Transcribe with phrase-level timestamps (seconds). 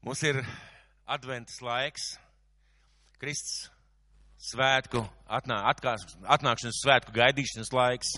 [0.00, 0.38] Mums ir
[1.04, 2.14] adventas laiks,
[3.20, 3.66] Kristus
[4.40, 8.14] svētku, atnā, atkās, atnākšanas svētku gaidīšanas laiks.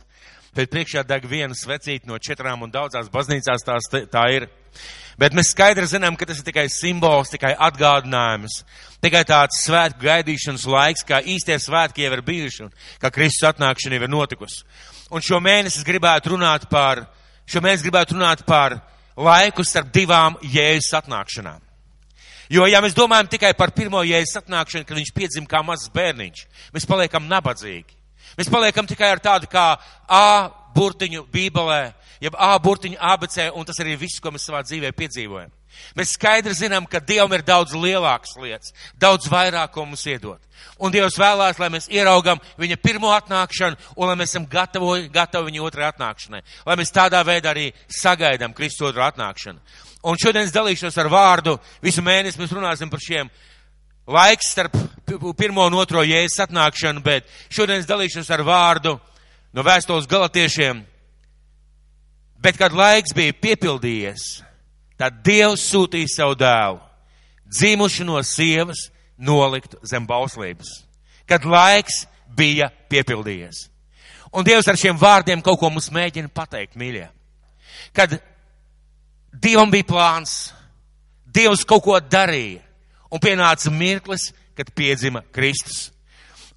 [0.54, 4.46] Pēc priekšā deg viena svecīta no četrām un daudzās baznīcās tās, tā ir.
[5.18, 8.60] Bet mēs skaidri zinām, ka tas ir tikai simbols, tikai atgādinājums,
[9.02, 12.72] tikai tāds svētku gaidīšanas laiks, kā īstie svētki jau ir bijuši un
[13.02, 14.62] kā Kristus atnākšana jau ir notikusi.
[15.10, 17.08] Un šo mēnesi es gribētu runāt par,
[17.42, 18.78] šo mēnesi gribētu runāt par
[19.18, 21.71] laiku starp divām jēzus atnākšanām.
[22.50, 26.46] Jo, ja mēs domājam tikai par pirmo jēzus atnākšanu, kad viņš piedzim kā mazs bērniņš,
[26.74, 27.98] mēs paliekam nabadzīgi.
[28.38, 29.76] Mēs paliekam tikai ar tādu kā
[30.08, 34.92] A burtiņu bībelē, jeb A burtiņu ABC, un tas arī viss, ko mēs savā dzīvē
[34.96, 35.50] piedzīvojam.
[35.96, 40.40] Mēs skaidri zinām, ka Dievam ir daudz lielākas lietas, daudz vairāk, ko mums iedot.
[40.82, 45.50] Un Dievs vēlās, lai mēs ieraugam viņa pirmo atnākšanu, un lai mēs esam gatavi, gatavi
[45.50, 46.42] viņa otrai atnākšanai.
[46.68, 49.58] Lai mēs tādā veidā arī sagaidām Kristus otru atnākšanu.
[50.02, 53.30] Un šodien es dalīšos ar vārdu, visu mēnesi mēs runāsim par šiem
[54.06, 54.76] laiks starp
[55.38, 58.96] pirmo un otro jēzus atnākšanu, bet šodien es dalīšos ar vārdu
[59.54, 60.82] no vēstules galatiešiem.
[62.42, 64.42] Bet, kad laiks bija piepildījies,
[64.98, 66.80] tad Dievs sūtīja savu dēlu,
[67.46, 68.88] dzimuši no sievas,
[69.18, 70.80] nolikt zem bauslības.
[71.28, 72.02] Kad laiks
[72.34, 73.68] bija piepildījies.
[74.32, 77.06] Un Dievs ar šiem vārdiem kaut ko mums mēģina pateikt, mīļie.
[77.94, 78.18] Kad
[79.32, 80.36] Dievam bija plāns,
[81.32, 82.60] Dievs kaut ko darīja,
[83.12, 85.90] un pienāca mirklis, kad piedzima Kristus.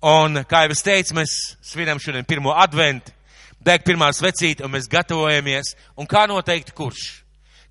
[0.06, 3.15] Un, kā jau es teicu, mēs svinam šodien pirmo adventu,
[3.66, 7.06] deg pirmā svecīta, un mēs gatavojamies, un kā noteikti kurš?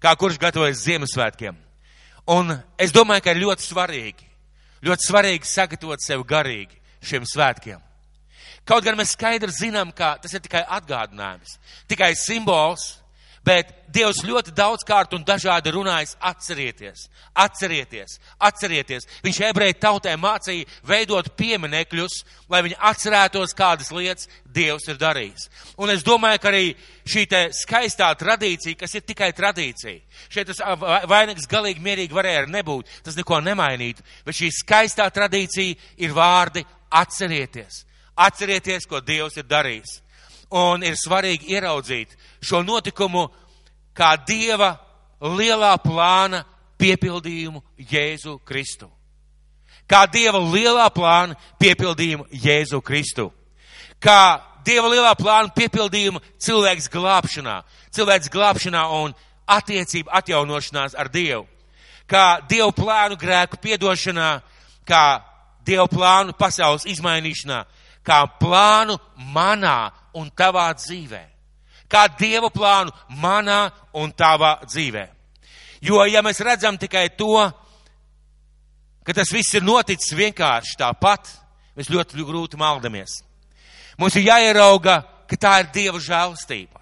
[0.03, 1.57] Kā kurš gatavojas Ziemassvētkiem?
[2.35, 4.29] Un es domāju, ka ir ļoti svarīgi,
[4.85, 7.81] ļoti svarīgi sagatavot sevi garīgi šiem svētkiem.
[8.65, 12.95] Kaut gan mēs skaidri zinām, ka tas ir tikai atgādinājums, tikai simbols,
[13.45, 17.05] Bet Dievs ļoti daudz kārt un dažādi runājis, atcerieties,
[17.39, 19.07] atcerieties, atcerieties.
[19.23, 22.17] Viņš ebreju tautē mācīja veidot pieminekļus,
[22.51, 25.47] lai viņi atcerētos, kādas lietas Dievs ir darījis.
[25.79, 26.73] Un es domāju, ka arī
[27.07, 30.01] šī skaistā tradīcija, kas ir tikai tradīcija,
[30.33, 30.63] šeit tas
[31.11, 37.85] vainags galīgi mierīgi varēja nebūt, tas neko nemainītu, bet šī skaistā tradīcija ir vārdi atcerieties.
[38.15, 40.01] Atcerieties, ko Dievs ir darījis.
[40.51, 42.13] Un ir svarīgi ieraudzīt
[42.45, 43.29] šo notikumu
[43.97, 44.75] kā Dieva
[45.21, 46.45] lielā plāna
[46.79, 48.91] piepildījumu Jēzu Kristu.
[49.89, 53.31] Kā Dieva lielā plāna piepildījumu Jēzu Kristu.
[54.01, 57.59] Kā Dieva lielā plāna piepildījumu cilvēks glābšanā,
[57.93, 59.13] cilvēks glābšanā un
[59.47, 61.45] attiecību atjaunošanās ar Dievu.
[62.09, 64.41] Kā Dieva plānu grēku piedošanā,
[64.89, 65.21] kā
[65.65, 67.63] Dieva plānu pasaules izmainīšanā,
[68.05, 68.97] kā plānu
[69.33, 71.23] manā un tavā dzīvē.
[71.91, 75.05] Kā Dieva plānu manā un tavā dzīvē.
[75.85, 77.37] Jo, ja mēs redzam tikai to,
[79.05, 81.29] ka tas viss ir noticis vienkārši tāpat,
[81.77, 83.21] mēs ļoti grūti maldamies.
[84.01, 86.81] Mums ir jāierauga, ka tā ir Dieva žēlastība,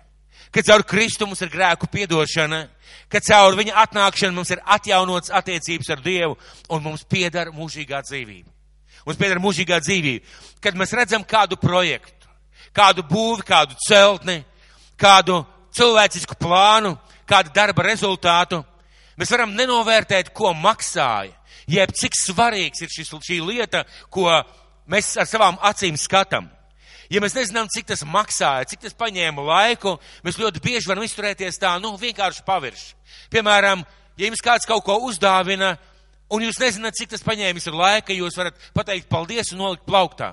[0.54, 2.62] ka caur Kristu mums ir grēku piedošana,
[3.10, 6.38] ka caur viņa atnākšanu mums ir atjaunots attiecības ar Dievu
[6.70, 8.48] un mums piedara mūžīgā dzīvība.
[9.02, 10.34] Mums pieder mūžīgā dzīvība.
[10.62, 12.21] Kad mēs redzam kādu projektu,
[12.76, 14.42] kādu būvi, kādu celtni,
[15.00, 15.42] kādu
[15.74, 16.96] cilvēcisku plānu,
[17.28, 18.62] kādu darba rezultātu,
[19.16, 21.32] mēs varam nenovērtēt, ko maksāja,
[21.70, 24.28] jeb cik svarīgs ir šis, šī lieta, ko
[24.90, 26.50] mēs ar savām acīm skatām.
[27.12, 31.60] Ja mēs nezinām, cik tas maksāja, cik tas paņēma laiku, mēs ļoti bieži varam izturēties
[31.60, 32.94] tā, nu, vienkārši pavirši.
[33.32, 33.82] Piemēram,
[34.16, 35.74] ja jums kāds kaut ko uzdāvina,
[36.32, 40.32] un jūs nezināt, cik tas paņēmis ir laika, jūs varat pateikt paldies un nolikt plauktā.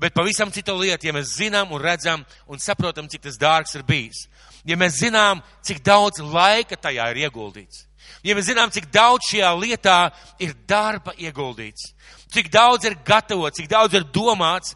[0.00, 3.84] Bet pavisam cita lieta, ja mēs zinām un redzam un saprotam, cik tas dārgs ir
[3.84, 4.24] bijis.
[4.64, 7.84] Ja mēs zinām, cik daudz laika tajā ir ieguldīts.
[8.24, 9.98] Ja mēs zinām, cik daudz šajā lietā
[10.40, 11.92] ir darba ieguldīts,
[12.32, 14.74] cik daudz ir gatavots, cik daudz ir domāts,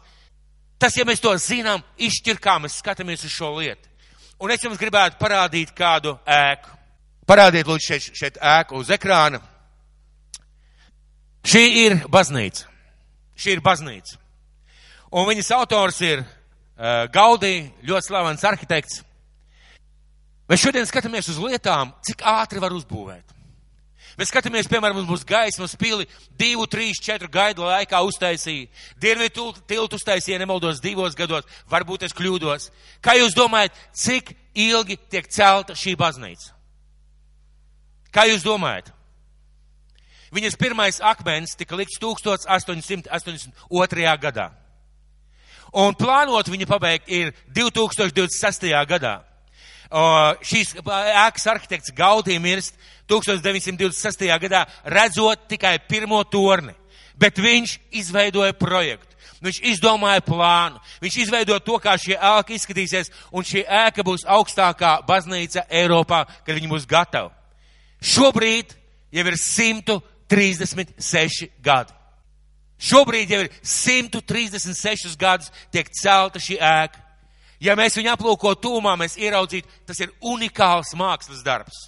[0.81, 3.89] tas, ja mēs to zinām, izšķir, kā mēs skatāmies uz šo lietu.
[4.41, 6.69] Un es jums gribētu parādīt kādu ēku.
[7.25, 9.39] Parādiet, lūdzu, šeit, šeit ēku uz ekrāna.
[11.45, 12.67] Šī ir baznīca.
[13.37, 14.19] Šī ir baznīca.
[15.15, 19.05] Un viņas autors ir uh, Gaudī, ļoti slavens arhitekts.
[20.49, 23.23] Mēs šodien skatāmies uz lietām, cik ātri var uzbūvēt.
[24.15, 26.05] Mēs skatāmies, piemēram, uz mūsu gaismas pili,
[26.39, 28.69] divu, trīs, četru gaidu laikā uztaisīja.
[29.01, 32.69] Dienvidu tiltu uztaisīja, nemaldos, divos gados, varbūt es kļūdos.
[33.03, 36.53] Kā jūs domājat, cik ilgi tiek celta šī baznīca?
[38.15, 38.87] Kā jūs domājat?
[40.35, 44.15] Viņas pirmais akmens tika likts 1882.
[44.23, 44.47] gadā.
[45.75, 48.69] Un plānot viņu pabeigt ir 2026.
[48.87, 49.17] gadā.
[50.45, 52.75] Šīs ēkas arhitekts Gaudī mirst
[53.11, 54.39] 1926.
[54.41, 56.73] gadā, redzot tikai pirmo torni,
[57.19, 59.11] bet viņš izveidoja projektu.
[59.43, 64.91] Viņš izdomāja plānu, viņš izveidoja to, kā šī ēka izskatīsies, un šī ēka būs augstākā
[65.05, 67.29] baznīca Eiropā, kad viņa būs gatava.
[68.01, 68.73] Šobrīd
[69.13, 71.94] jau ir 136 gadi.
[72.85, 77.01] Šobrīd jau ir 136 gadus tiek celta šī ēka.
[77.63, 81.87] Ja mēs viņu aplūko tūmā, mēs ieraudzītu, tas ir unikāls mākslas darbs.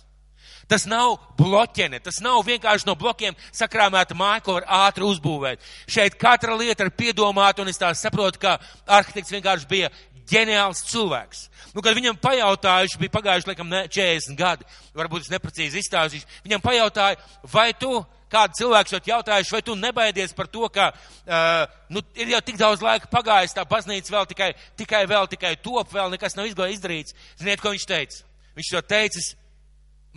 [0.68, 5.64] Tas nav bloķene, tas nav vienkārši no blokiem sakrāmēta māja, ko var ātri uzbūvēt.
[5.88, 8.58] Šeit katra lieta ir piedomāta, un es tā saprotu, ka
[8.98, 9.92] arhitekts vienkārši bija
[10.30, 11.48] ģeniāls cilvēks.
[11.76, 17.20] Nu, kad viņam pajautājuši, bija pagājuši, laikam, 40 gadi, varbūt es neprecīzi izstāstīšu, viņam pajautāja,
[17.52, 18.00] vai tu
[18.32, 21.64] kādu cilvēku šeit jautājuši, vai tu nebaidies par to, ka uh,
[21.94, 25.92] nu, ir jau tik daudz laika pagājis, tā baznīca vēl tikai, tikai vēl tikai top,
[25.94, 27.16] vēl nekas nav izdarīts.
[27.40, 28.24] Ziniet, ko viņš teica?
[28.58, 29.32] Viņš to teicis,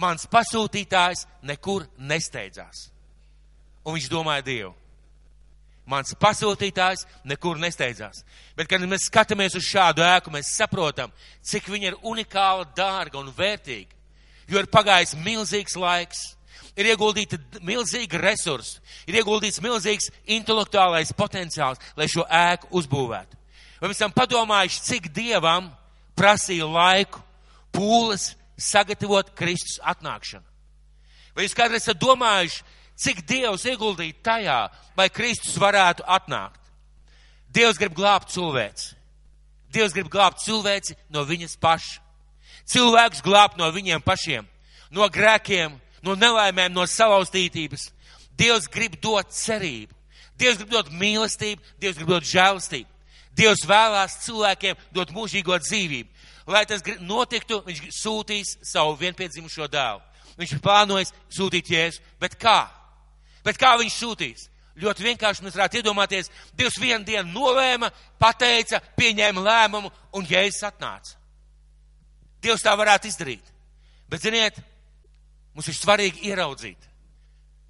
[0.01, 2.89] mans pasūtītājs nekur nesteidzās.
[3.85, 4.80] Un viņš domāja Dievu.
[5.90, 8.22] Mans pasūtītājs nekur nesteidzās.
[8.54, 11.10] Bet, kad mēs skatāmies uz šādu ēku, mēs saprotam,
[11.42, 13.96] cik viņa ir unikāla, dārga un vērtīga.
[14.50, 16.22] Jo ir pagājis milzīgs laiks
[16.78, 23.38] ir ieguldīta milzīga resursa, ir ieguldīts milzīgs intelektuālais potenciāls, lai šo ēku uzbūvētu.
[23.81, 25.70] Vai mēs esam padomājuši, cik dievam
[26.19, 27.22] prasīja laiku,
[27.75, 30.44] pūles sagatavot Kristus atnākšanu?
[31.34, 32.62] Vai jūs kādreiz esat domājuši,
[33.00, 34.61] cik Dievs ieguldīja tajā,
[34.97, 36.61] lai Kristus varētu atnākt?
[37.50, 38.94] Dievs grib glābt cilvēci.
[39.73, 42.00] Dievs grib glābt cilvēci no viņas paša.
[42.70, 44.47] Cilvēks glābt no viņiem pašiem,
[44.94, 45.73] no grēkiem,
[46.06, 47.88] no nelaimēm, no salauztītības.
[48.38, 49.94] Dievs grib dot cerību.
[50.38, 52.88] Dievs grib dot mīlestību, Dievs grib dot žēlastību.
[53.37, 56.08] Dievs vēlās cilvēkiem dot mūžīgo dzīvību.
[56.50, 60.02] Lai tas notiktu, viņš sūtīs savu vienpiedzimušo dēlu.
[60.38, 62.70] Viņš ir plānojis sūtīt jēzu, bet kā?
[63.44, 64.48] Bet kā viņš sūtīs?
[64.81, 67.90] Ļoti vienkārši mēs varētu iedomāties, Dievs vienu dienu nolēma,
[68.20, 71.19] pateica, pieņēma lēmumu un jēzus atnāca.
[72.40, 73.50] Dievs tā varētu izdarīt.
[74.08, 74.56] Bet, ziniet,
[75.54, 76.87] Mums ir svarīgi ieraudzīt.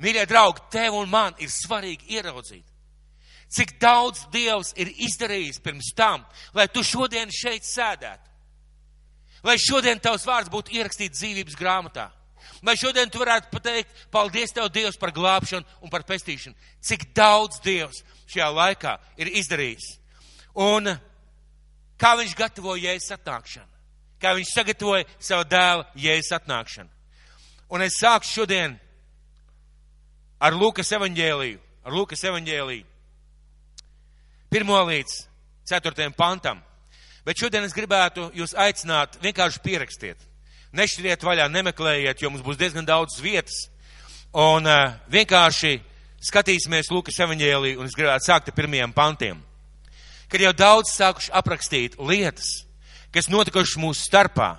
[0.01, 2.67] Mīļie draugi, tev un man ir svarīgi ieraudzīt.
[3.51, 6.23] Cik daudz Dievs ir izdarījis pirms tam,
[6.55, 8.29] lai tu šodien šeit sēdētu.
[9.43, 12.11] Lai šodien tavs vārds būtu ierakstīts dzīvības grāmatā.
[12.67, 16.57] Lai šodien tu varētu pateikt, paldies tev Dievs par glābšanu un par pestīšanu.
[16.81, 19.89] Cik daudz Dievs šajā laikā ir izdarījis.
[20.61, 20.93] Un
[22.01, 23.69] kā viņš gatavoja jēzus atnākšanu.
[24.21, 26.91] Kā viņš sagatavoja savu dēlu jēzus atnākšanu.
[27.71, 28.79] Un es sākšu šodien
[30.41, 32.87] ar Lūkas evaņģēliju, ar Lūkas evaņģēliju.
[34.51, 35.21] Pirmo līdz
[35.71, 36.63] ceturtajam pantam.
[37.25, 40.30] Bet šodien es gribētu jūs aicināt vienkārši pierakstiet.
[40.77, 43.67] Nešķiriet vaļā, nemeklējiet, jo mums būs diezgan daudz vietas.
[44.31, 45.81] Un uh, vienkārši
[46.23, 49.41] skatīsimies Lūkas evaņģēliju un es gribētu sākt ar pirmajiem pantiem.
[50.31, 52.51] Kad jau daudz sākuši aprakstīt lietas,
[53.11, 54.53] kas notikušas mūsu starpā,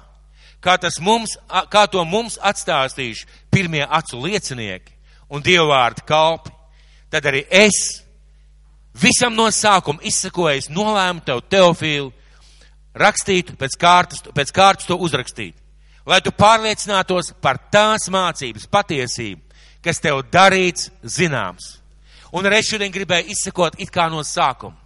[0.60, 1.38] kā, mums,
[1.72, 4.98] kā to mums atstāstījuši pirmie acu liecinieki
[5.32, 6.52] un dievvvārdu kalpi,
[7.12, 8.02] tad arī es
[8.92, 12.12] visam no sākuma izsakojis nolēmu tev teofīlu
[12.98, 15.56] rakstīt pēc kārtas, pēc kārtas to uzrakstīt,
[16.06, 19.42] lai tu pārliecinātos par tās mācības patiesību,
[19.84, 21.78] kas tev darīts zināms.
[22.32, 24.78] Un arī šodien gribēju izsakot it kā no sākuma.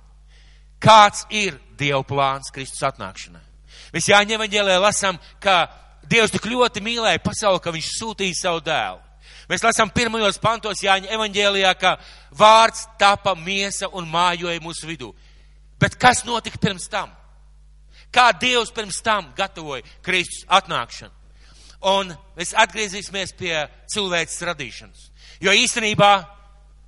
[0.82, 3.42] Kāds ir Dieva plāns Kristus atnākšanai?
[3.94, 5.68] Mēs Jāņa evaņģēlē lasām, ka
[6.06, 9.01] Dievs tik ļoti mīlēja pasauli, ka viņš sūtīja savu dēlu.
[9.50, 11.96] Mēs lasām pirmajos pantos Jāņa evaņģēlijā, ka
[12.38, 15.12] vārds tapa miesa un mājoja mūsu vidū.
[15.82, 17.12] Bet kas notika pirms tam?
[18.14, 21.14] Kā Dievs pirms tam gatavoja Kristus atnākšanu?
[21.86, 23.54] Un mēs atgriezīsimies pie
[23.92, 25.10] cilvēces radīšanas.
[25.44, 26.14] Jo īstenībā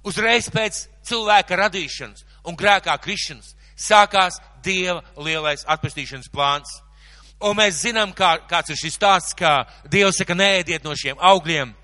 [0.07, 6.71] uzreiz pēc cilvēka radīšanas un grēkā krišanas sākās Dieva lielais atpestīšanas plāns.
[7.37, 11.75] Un mēs zinām, kā, kāds ir šis stāsts, kā Dievs saka, nēdiet no šiem augļiem,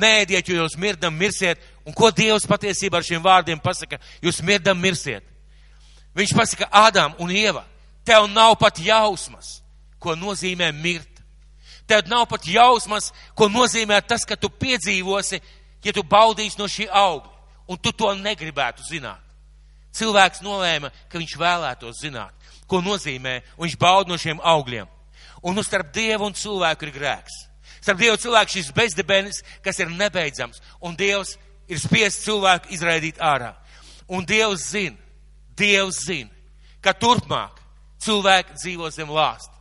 [0.00, 1.62] nēdiet, jo jūs mirdam mirsiet.
[1.86, 4.00] Un ko Dievs patiesībā ar šiem vārdiem pasaka?
[4.24, 5.22] Jūs mirdam mirsiet.
[6.18, 7.62] Viņš pasaka, Ādām un Ieva,
[8.08, 9.58] tev nav pat jausmas,
[10.00, 11.20] ko nozīmē mirt.
[11.88, 15.40] Tev nav pat jausmas, ko nozīmē tas, ka tu piedzīvosi,
[15.84, 17.36] ja tu baudīsi no šī augļa,
[17.68, 19.20] un tu to negribētu zināt.
[19.98, 22.38] Cilvēks nolēma, ka viņš vēlētos zināt
[22.68, 24.88] ko nozīmē, un viņš bauda no šiem augļiem.
[25.42, 27.36] Un nu starp Dievu un cilvēku ir grēks.
[27.80, 31.36] Starp Dievu cilvēku šis bezdebenis, kas ir nebeidzams, un Dievs
[31.70, 33.54] ir spiests cilvēku izraidīt ārā.
[34.08, 34.98] Un Dievs zina,
[35.56, 36.30] Dievs zina,
[36.84, 37.62] ka turpmāk
[38.08, 39.54] cilvēki dzīvo zem lāsta.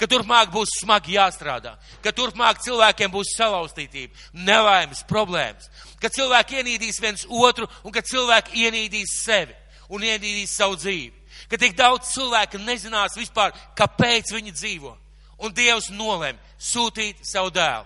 [0.00, 5.68] ka turpmāk būs smagi jāstrādā, ka turpmāk cilvēkiem būs salauztītība, nelaimes, problēmas,
[6.00, 9.52] ka cilvēki ienīdīs viens otru un ka cilvēki ienīdīs sevi
[9.92, 11.12] un ienīdīs savu dzīvi.
[11.50, 14.94] Ka tik daudz cilvēku nezinās vispār, kāpēc viņi dzīvo.
[15.40, 17.84] Un Dievs nolēma sūtīt savu dēlu.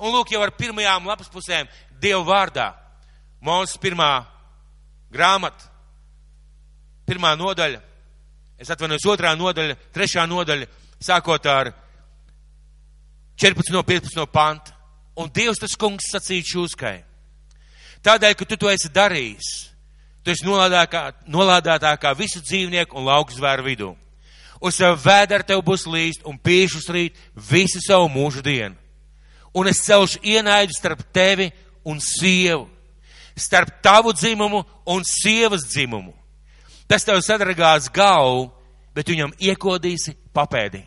[0.00, 1.68] Un lūk, jau ar pirmajām lapas pusēm
[2.00, 2.72] Dieva vārdā.
[3.44, 4.24] Mūsu pirmā
[5.12, 5.68] grāmata,
[7.06, 7.80] pirmā nodaļa,
[8.58, 10.68] es atvainojos otrā nodaļa, trešā nodaļa,
[11.02, 11.72] sākot ar
[13.36, 13.72] 14.
[13.72, 14.26] no 15.
[14.30, 14.72] panta.
[15.14, 16.96] Un Dievs tas kungs sacīja šūskai.
[18.04, 19.50] Tādēļ, ka tu to esi darījis,
[20.26, 23.92] tu esi nolādētākā visu dzīvnieku un lauku zvēru vidū.
[24.60, 28.74] Uz savu vēderu tev būs līst un pīšus rīt visu savu mūžu dienu.
[29.54, 31.50] Un es celšu ienaidu starp tevi
[31.86, 32.66] un sievu,
[33.36, 36.14] starp tavu dzimumu un sievas dzimumu.
[36.88, 38.50] Tas tev sadragās galvu,
[38.94, 40.84] bet viņam iekodīsi papēdī.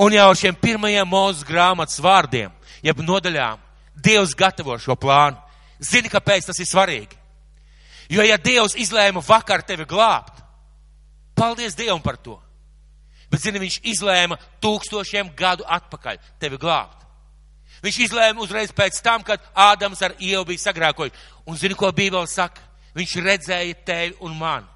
[0.00, 2.52] Un jau ar šiem pirmajiem mūzes grāmatas vārdiem,
[2.82, 3.58] jeb nodaļām,
[4.00, 5.36] Dievs gatavo šo plānu.
[5.80, 7.18] Zini, kāpēc tas ir svarīgi?
[8.10, 10.40] Jo, ja Dievs izlēma vakar tevi glābt,
[11.36, 12.38] paldies Dievam par to.
[13.30, 17.04] Bet, zini, viņš izlēma tūkstošiem gadu atpakaļ tevi glābt.
[17.84, 21.28] Viņš izlēma uzreiz pēc tam, kad Ādams ar Ievu bija sagrākojuši.
[21.46, 22.60] Un zini, ko Bībele saka?
[22.98, 24.66] Viņš redzēja tevi un mani.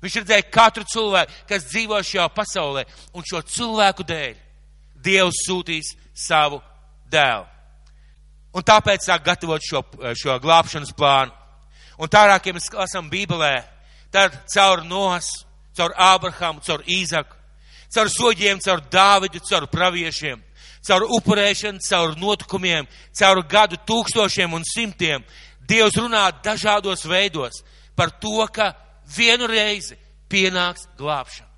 [0.00, 4.38] Viņš redzēja katru cilvēku, kas dzīvo šajā pasaulē, un šo cilvēku dēļ
[5.00, 6.60] Dievs sūtīs savu
[7.12, 7.46] dēlu.
[8.56, 9.82] Un tāpēc sāk gatavot šo,
[10.18, 11.32] šo glābšanas plānu.
[12.00, 13.60] Un tālāk, ja mēs lasām Bībelē,
[14.12, 15.28] tad caur Nos,
[15.76, 17.36] caur Ābrahamu, caur Īzaku,
[17.92, 20.40] caur soģiem, caur Dāvidu, caur praviešiem,
[20.86, 25.24] caur upurēšanu, caur notikumiem, caur gadu tūkstošiem un simtiem,
[25.70, 27.60] Dievs runā dažādos veidos
[27.94, 28.72] par to, ka
[29.16, 29.98] vienu reizi
[30.30, 31.48] pienāks glābšana.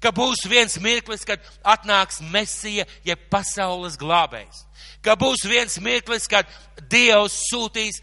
[0.00, 4.64] Ka būs viens mirklis, kad atnāks Mesija, jeb ja pasaules glābējs.
[5.02, 6.48] Ka būs viens mirklis, kad
[6.90, 8.02] Dievs sūtīs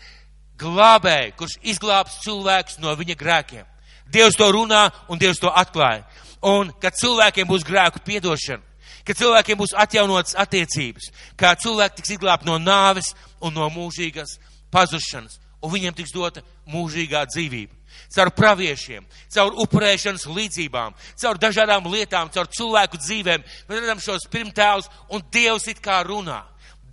[0.59, 3.65] glābēju, kurš izglābs cilvēkus no viņa grēkiem.
[4.09, 6.03] Dievs to runā un Dievs to atklāja.
[6.43, 8.63] Un kad cilvēkiem būs grēku piedošana,
[9.05, 14.39] kad cilvēkiem būs atjaunotas attiecības, kā cilvēki tiks izglābti no nāves un no mūžīgas
[14.73, 17.82] pazušanas, un viņiem tiks dota mūžīgā dzīvība
[18.13, 23.45] caur praviešiem, caur upurēšanas līdzībām, caur dažādām lietām, caur cilvēku dzīvēm.
[23.69, 26.41] Mēs redzam šos pirmtēlus, un Dievs it kā runā.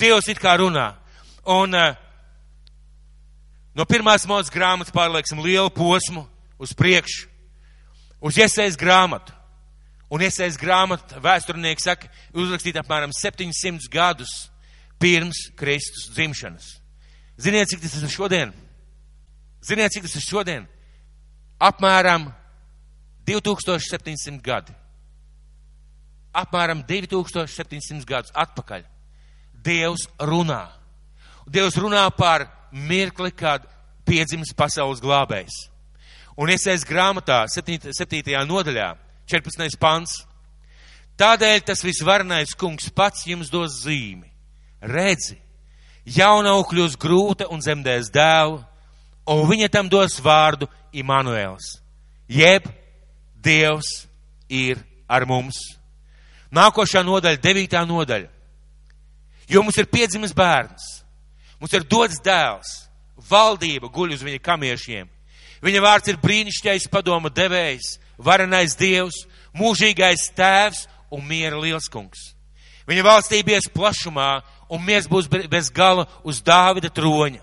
[0.01, 0.93] Dievs it kā runā.
[1.51, 1.97] Un uh,
[3.77, 6.27] no pirmās mūzes grāmatas pārlieksim lielu posmu
[6.61, 7.29] uz priekšu,
[8.21, 9.37] uz iesaist grāmatu.
[10.11, 14.51] Un iesaist grāmatu vēsturnieki saka, uzrakstīt apmēram 700 gadus
[14.99, 16.81] pirms Kristus dzimšanas.
[17.41, 18.53] Ziniet, cik tas ir šodien?
[19.65, 20.67] Ziniet, cik tas ir šodien?
[21.61, 22.31] Apmēram
[23.29, 24.75] 2700 gadi.
[26.35, 28.85] Apmēram 2700 gadus atpakaļ.
[29.61, 30.65] Dievs runā.
[31.51, 33.67] Dievs runā par mirkli, kad
[34.07, 35.67] piedzims pasaules glābējs.
[36.41, 37.91] Un iesaist grāmatā, 7.
[37.93, 38.23] 7.
[38.49, 38.95] nodaļā,
[39.29, 39.77] 14.
[39.81, 40.23] pants.
[41.21, 44.31] Tādēļ tas visvarenais kungs pats jums dos zīmi.
[44.81, 45.37] Redzi,
[46.09, 48.63] jaunau kļūs grūta un zemdēs dēlu,
[49.39, 51.79] un viņa tam dos vārdu Immanuēls,
[52.29, 52.67] jeb
[53.41, 54.05] Dievs
[54.51, 55.57] ir ar mums.
[56.53, 58.29] Nākošā nodaļa, devītā nodaļa.
[59.51, 60.85] Jo mums ir piedzimis bērns,
[61.63, 62.69] mums ir dots dēls,
[63.31, 65.09] valdība guļ uz viņa kamiešiem.
[65.65, 69.25] Viņa vārds ir brīnišķīgais padoma devējs, varenais dievs,
[69.57, 72.35] mūžīgais tēvs un miera lielskungs.
[72.89, 74.31] Viņa valstība ies plašumā
[74.71, 77.43] un mies būs bez gala uz Dāvida troņa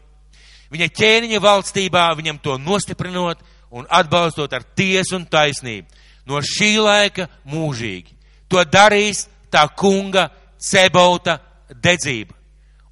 [0.73, 5.87] viņa ķēniņa valstībā, viņam to nostiprinot un atbalstot ar tiesu un taisnību.
[6.27, 8.15] No šī laika mūžīgi.
[8.51, 10.27] To darīs tā kunga
[10.59, 11.39] cebauta
[11.71, 12.35] dedzība.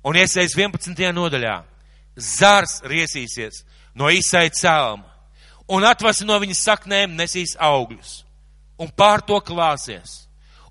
[0.05, 1.11] Un iesaist 11.
[1.15, 1.57] nodaļā.
[2.15, 3.63] Zars riesīsies
[3.95, 5.15] no izsai cēlma
[5.67, 8.21] un atvasi no viņas saknēm nesīs augļus
[8.79, 10.25] un pār to klāsies.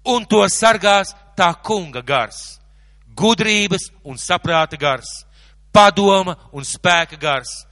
[0.05, 2.59] Un to sargās tā kunga gars,
[3.17, 5.24] gudrības un saprāta gars
[5.75, 7.65] padoma un spēka gars,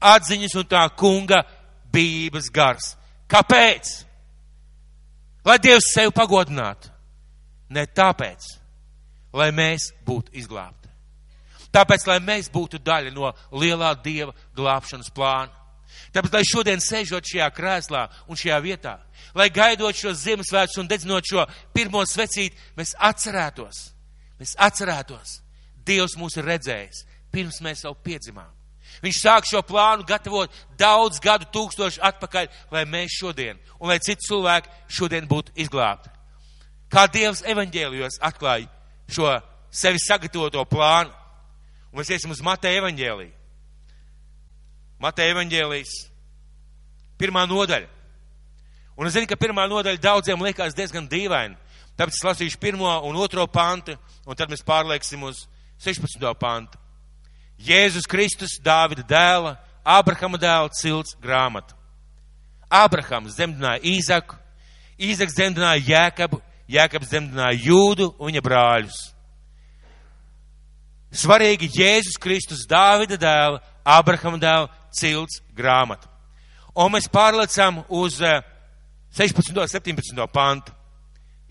[0.00, 1.42] atziņas un tā kunga
[1.92, 2.94] bības gars.
[3.30, 3.92] Kāpēc?
[5.44, 6.90] Lai Dievs sevi pagodinātu.
[7.70, 8.46] Ne tāpēc,
[9.32, 10.80] lai mēs būtu izglābti.
[11.70, 15.54] Tāpēc, lai mēs būtu daļa no lielā Dieva glābšanas plāna.
[16.10, 18.96] Tāpēc, lai šodien sēžot šajā krēslā un šajā vietā,
[19.38, 23.84] lai gaidot šo Ziemassvētkus un dedzinot šo pirmo svecīti, mēs atcerētos,
[24.42, 25.38] mēs atcerētos,
[25.86, 28.50] Dievs mūs ir redzējis, pirms mēs jau piedzimām.
[29.04, 34.26] Viņš sāk šo plānu gatavot daudz gadu tūkstoši atpakaļ, lai mēs šodien un lai citi
[34.26, 36.10] cilvēki šodien būtu izglābti.
[36.90, 38.66] kā Dievs evaņģēlijos atklāja
[39.08, 39.30] šo
[39.70, 41.12] sevi sagatavoto plānu.
[41.92, 43.32] Un mēs iesim uz Mateja evaņģēliju.
[44.98, 45.94] Mateja evaņģēlijas
[47.18, 47.88] pirmā nodaļa.
[48.98, 51.56] Un es zinu, ka pirmā nodaļa daudziem liekas diezgan dīvaina.
[51.96, 53.96] Tāpēc es lasīšu pirmo un otro pantu,
[54.26, 55.46] un tad mēs pārlieksim uz
[55.80, 56.20] 16.
[56.40, 56.79] pantu.
[57.60, 61.76] Jēzus Kristus, Dāvida dēla, Ābrahama dēla cilts grāmata.
[62.70, 64.36] Ābrahams dzemdināja Īzaku,
[65.00, 66.40] Īzaks dzemdināja Jēkabu,
[66.70, 68.98] Jēkabs dzemdināja Jūdu un viņa brāļus.
[71.10, 76.06] Svarīgi Jēzus Kristus, Dāvida dēla, Ābrahama dēla cilts grāmata.
[76.78, 79.50] Un mēs pārlecam uz 16.
[79.56, 80.26] un 17.
[80.30, 80.72] pantu.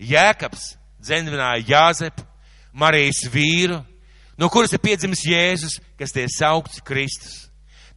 [0.00, 2.24] Jēkabs dzemdināja Jāzepu,
[2.72, 3.82] Marijas vīru,
[4.40, 7.50] no kuras ir piedzimis Jēzus, kas tie saukts Kristus.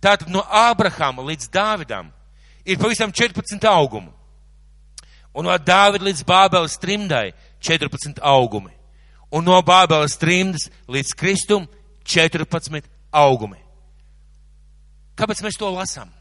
[0.04, 2.12] Tātad no Ābrahama līdz Dāvidam
[2.68, 4.12] ir pavisam 14 augumu.
[5.34, 7.32] Un no Dāvida līdz Bābeles trimdai
[7.64, 8.74] 14 augumi.
[9.34, 11.66] Un no Bābeles trimdas līdz Kristum
[12.06, 13.58] 14 augumi.
[15.18, 16.12] Kāpēc mēs to lasām?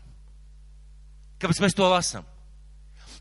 [1.42, 2.24] Kāpēc mēs to lasām?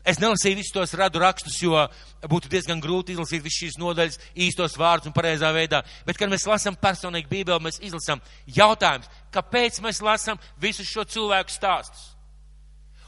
[0.02, 1.78] Es nelasīju visus tos radu rakstus, jo
[2.26, 5.84] būtu diezgan grūti izlasīt visu šīs nodaļas īstos vārdus un pareizā veidā.
[6.06, 11.54] Bet, kad mēs lasām personīgi Bībeli, mēs izlasām jautājums, kāpēc mēs lasām visus šo cilvēku
[11.54, 12.08] stāstus.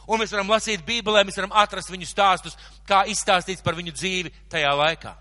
[0.07, 2.55] Un mēs varam lasīt Bībelē, mēs varam atrast viņu stāstus,
[2.87, 5.15] kā izstāstīts par viņu dzīvi tajā laikā.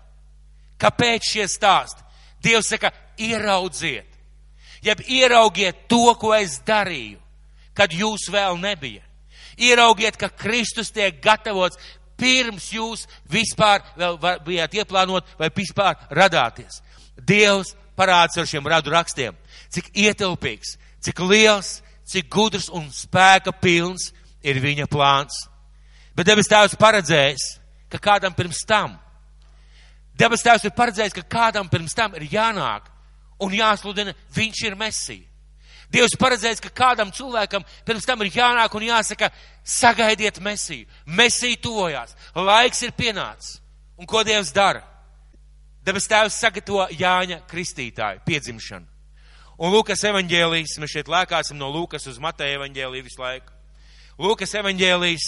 [0.78, 2.04] Kāpēc šie stāsti?
[2.44, 4.06] Dievs saka, ieraudziet,
[4.84, 7.18] jeb ieraugiet to, ko es darīju,
[7.74, 9.03] kad jūs vēl nebija.
[9.58, 11.78] Ieraugiet, ka Kristus tiek gatavots
[12.18, 16.80] pirms jūs vispār vēl bijāt ieplānot vai vispār radāties.
[17.18, 19.36] Dievs parāds ar šiem radu rakstiem,
[19.70, 24.12] cik ietilpīgs, cik liels, cik gudrs un spēka pilns
[24.44, 25.46] ir viņa plāns.
[26.14, 27.46] Bet debes tēvs paredzējis,
[27.90, 28.98] ka kādam pirms tam,
[30.18, 32.90] debes tēvs ir paredzējis, ka kādam pirms tam ir jānāk
[33.42, 35.33] un jāsludina, viņš ir mesija.
[35.94, 39.28] Dievs paredzējis, ka kādam cilvēkam pirms tam ir jānāk un jāsaka,
[39.62, 40.88] sagaidiet mesiju.
[41.06, 42.16] Mesija tuvojās.
[42.34, 43.60] Laiks ir pienācis.
[43.96, 44.82] Un ko Dievs dara?
[45.84, 48.88] Debes tēvs sagatavo Jāņa kristītāju piedzimšanu.
[49.60, 53.52] Un Lūkas evaņģēlijas, mēs šeit lēkāsim no Lūkas uz Mateja evaņģēliju visu laiku.
[54.18, 55.26] Lūkas evaņģēlijas,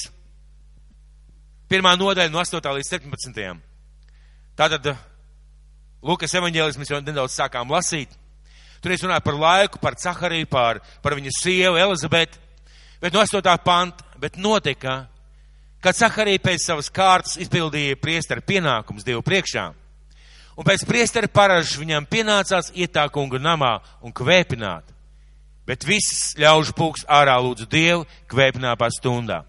[1.70, 2.72] pirmā nodaļa no 8.
[2.78, 3.60] līdz 17.
[4.58, 4.90] Tātad
[6.06, 8.10] Lūkas evaņģēlijas mēs jau nedaudz sākām lasīt.
[8.86, 12.38] Tur es runāju par laiku, par Cahariju, par, par viņa sievu Elizabeti.
[13.02, 13.42] Bet no 8.
[13.64, 15.08] panta, bet notika,
[15.82, 19.64] kad Caharija pēc savas kārtas izpildīja priestara pienākums Dievu priekšā.
[20.54, 23.72] Un pēc priestara paražas viņam pienācās iet tā kunga namā
[24.06, 24.86] un kvēpināt.
[25.66, 29.42] Bet viss ļaužu pūks ārā lūdzu Dievu kvēpināpā stundā.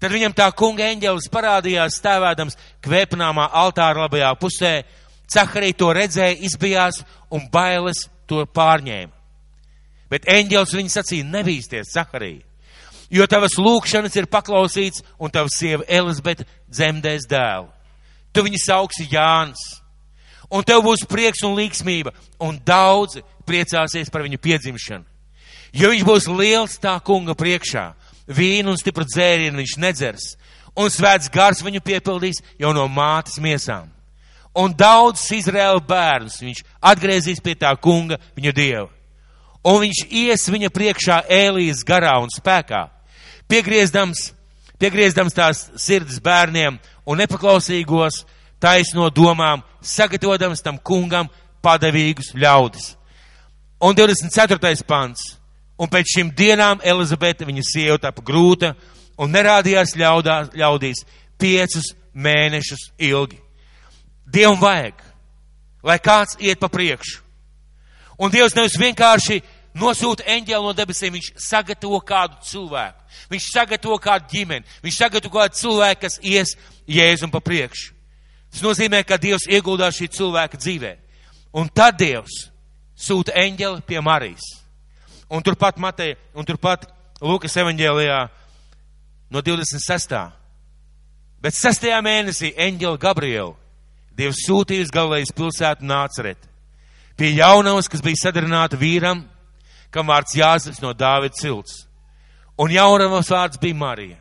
[0.00, 4.74] Tad viņam tā kunga eņģelis parādījās stāvēdams kvēpināmā altāra labajā pusē.
[5.28, 9.12] Caharija to redzēja, izbijās un bailes to pārņēma.
[10.10, 12.44] Bet eņģēlis viņa sacīja, nebīsties, Zaharija,
[13.10, 17.68] jo tavas lūkšanas ir paklausīts un tavs sieva Elizabete dzemdēs dēlu.
[18.32, 19.64] Tu viņu sauksi Jānis,
[20.50, 25.04] un tev būs prieks un līksmība, un daudzi priecāsies par viņu piedzimšanu.
[25.76, 27.88] Jo viņš būs liels tā kunga priekšā,
[28.30, 30.30] vīnu un stipru dzērienu viņš nedzers,
[30.78, 33.95] un svēts gars viņu piepildīs jau no mātes miesām
[34.56, 38.88] un daudzus Izraēla bērnus viņš atgriezīs pie tā kunga, viņa dieva.
[39.66, 42.86] Un viņš ies viņa priekšā ēlijas garā un spēkā,
[43.50, 44.30] piegriezdams,
[44.78, 48.22] piegriezdams tās sirds bērniem un nepaklausīgos
[48.62, 51.28] taisno domām, sagatavotams tam kungam
[51.62, 52.94] padavīgus ļaudis.
[53.82, 54.84] Un 24.
[54.86, 55.34] pants.
[55.76, 58.70] Un pēc šīm dienām Elizabete, viņa sieva, tapa grūta
[59.20, 61.02] un nerādījās ļaudā, ļaudīs
[61.36, 63.42] piecus mēnešus ilgi.
[64.26, 64.98] Dievam vajag,
[65.86, 67.22] lai kāds iet pa priekšu.
[68.18, 69.42] Un Dievs nevis vienkārši
[69.76, 73.02] nosūta eņģeli no debesīm, viņš sagatavo kādu cilvēku.
[73.32, 76.54] Viņš sagatavo kādu ģimeni, viņš sagatavo kādu cilvēku, kas ies
[76.88, 77.92] Jēzum pa priekšu.
[78.52, 80.92] Tas nozīmē, ka Dievs ieguldās šī cilvēka dzīvē.
[81.56, 82.46] Un tad Dievs
[82.96, 84.46] sūta eņģeli pie Marijas.
[85.28, 86.86] Un turpat Mateja, un turpat
[87.20, 88.18] Lūkas evaņģēlijā
[89.32, 90.16] no 26.
[91.42, 91.88] Bet 6.
[92.04, 93.54] mēnesī eņģeli Gabrielu
[94.16, 96.40] Dievs sūtīja uz galvenais pilsētu Nāceret.
[97.16, 99.24] Pie jaunavas, kas bija sadarināta vīram,
[99.92, 101.84] kam vārds Jāzeps no Dāvida cilts.
[102.60, 104.18] Un jaunavas vārds bija Marija.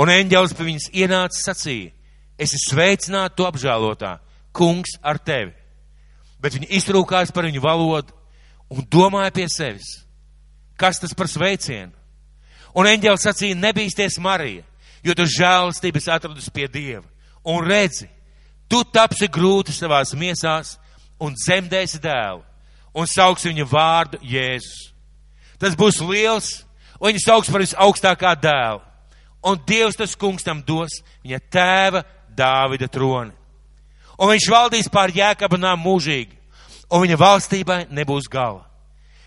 [0.00, 1.92] Un eņģēlis pie viņas ienāca sacīja,
[2.40, 4.14] esi sveicināta tu apžēlotā,
[4.56, 5.52] kungs ar tevi.
[6.40, 8.16] Bet viņa iztrūkās par viņu valodu
[8.72, 9.98] un domāja pie sevis,
[10.80, 11.92] kas tas par sveicienu.
[12.72, 14.64] Un eņģēlis sacīja, nebīsties Marija,
[15.04, 17.04] jo tu žēlastības atradus pie Dieva.
[17.44, 18.08] Un redzi,
[18.70, 20.76] Tu tapsi grūti savās miesās
[21.20, 22.44] un dzemdēsi dēlu
[22.94, 24.90] un sauks viņa vārdu Jēzus.
[25.60, 26.50] Tas būs liels,
[26.98, 28.80] un viņš sauks par visaugstākā dēlu.
[29.46, 32.02] Un Dievs tas kungs tam dos viņa tēva
[32.36, 33.32] Dāvida troni.
[34.20, 36.36] Un viņš valdīs pār jēkabanām mūžīgi,
[36.92, 38.66] un viņa valstībai nebūs gala.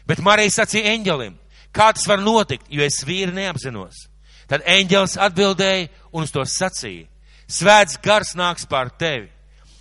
[0.06, 1.34] Bet Marija sacīja eņģelim,
[1.74, 4.06] kā tas var notikt, jo es vīri neapzinos.
[4.50, 7.08] Tad eņģelis atbildēja un uz to sacīja,
[7.48, 9.30] svēts gars nāks pār tevi,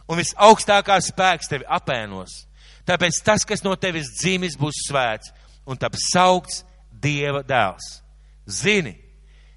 [0.09, 2.43] un visaugstākā spēks tevi apēnos.
[2.89, 5.33] Tāpēc tas, kas no tevis dzimis, būs svēts,
[5.67, 6.65] un tāpēc saukts
[7.03, 8.03] Dieva dēls.
[8.47, 8.95] Zini,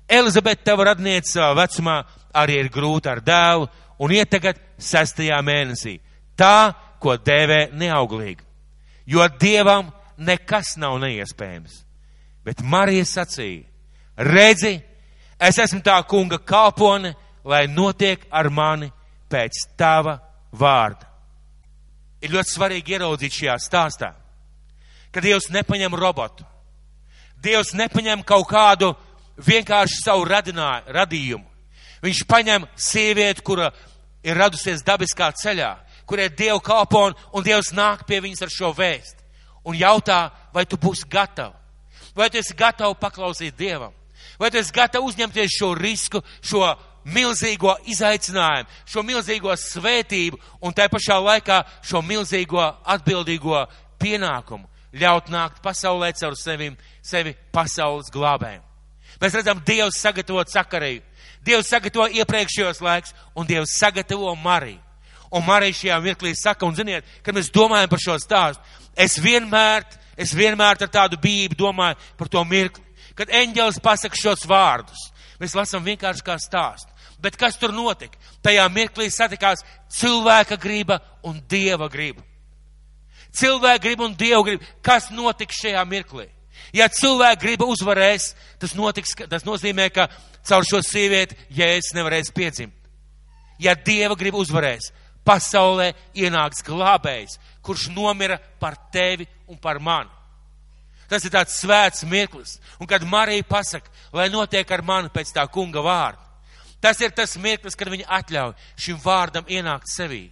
[0.09, 1.99] Elizabete, tava radniece savā vecumā,
[2.33, 3.67] arī ir grūta ar dēlu,
[4.01, 5.97] un iet tagad sestajā mēnesī.
[6.37, 8.43] Tā, ko dēvē neauglīgi.
[9.05, 11.83] Jo Dievam nekas nav neiespējams.
[12.45, 13.65] Bet Marija sacīja,
[14.17, 14.75] redzi,
[15.41, 18.91] es esmu tā kunga kalpone, lai notiek ar mani
[19.29, 20.17] pēc tava
[20.51, 21.07] vārda.
[22.21, 24.11] Ir ļoti svarīgi ieraudzīt šajā stāstā,
[25.13, 26.45] ka Dievs nepaņem robotu.
[27.43, 28.93] Dievs nepaņem kaut kādu
[29.37, 31.45] vienkārši savu radinā, radījumu.
[32.01, 33.69] Viņš paņem sievieti, kura
[34.25, 35.75] ir radusies dabiskā ceļā,
[36.09, 39.25] kurai ir Dieva kalpo un, Dievs nāk pie viņas ar šo vēstu
[39.65, 41.57] un jautā, vai tu būsi gatava.
[42.15, 43.93] Vai tu esi gatava paklausīt Dievam?
[44.39, 46.63] Vai tu esi gatava uzņemties šo risku, šo
[47.05, 52.63] milzīgo izaicinājumu, šo milzīgo svētību un tā pašā laikā šo milzīgo
[52.95, 53.65] atbildīgo
[54.01, 56.71] pienākumu ļaut nākt pasaulē caur sevi,
[57.03, 58.63] sevi pasaules glābēm.
[59.21, 61.03] Mēs redzam, Dievs sagatavo sakarēju,
[61.45, 64.81] Dievs sagatavo iepriekšējos laiks un Dievs sagatavo Mariju.
[65.35, 68.61] Un Marija šajā mirklī saka, un ziniet, kad mēs domājam par šo stāstu,
[68.95, 69.83] es vienmēr,
[70.17, 72.83] es vienmēr ar tādu bību domāju par to mirkli,
[73.17, 75.09] kad eņģelis pasaka šos vārdus.
[75.41, 76.94] Mēs lasām vienkārši kā stāstu.
[77.25, 78.19] Bet kas tur notika?
[78.45, 82.21] Tajā mirklī satikās cilvēka griba un dieva griba.
[83.33, 84.67] Cilvēka griba un dieva griba.
[84.85, 86.27] Kas notiks šajā mirklī?
[86.75, 90.05] Ja cilvēka griba uzvarēs, tas, notiks, tas nozīmē, ka
[90.45, 92.75] caur šo sievieti jēzus nevarēs piedzimt.
[93.57, 94.91] Ja dieva griba uzvarēs,
[95.25, 100.11] pasaulē ienāks glābējs, kurš nomira par tevi un par mani.
[101.09, 102.57] Tas ir tāds svēts mirklis.
[102.81, 106.24] Un kad Marija pasaka, lai notiek ar mani pēc tā kunga vārda,
[106.85, 110.27] Tas ir tas mirklis, kad viņi atļauj šim vārdam ienākt sevī.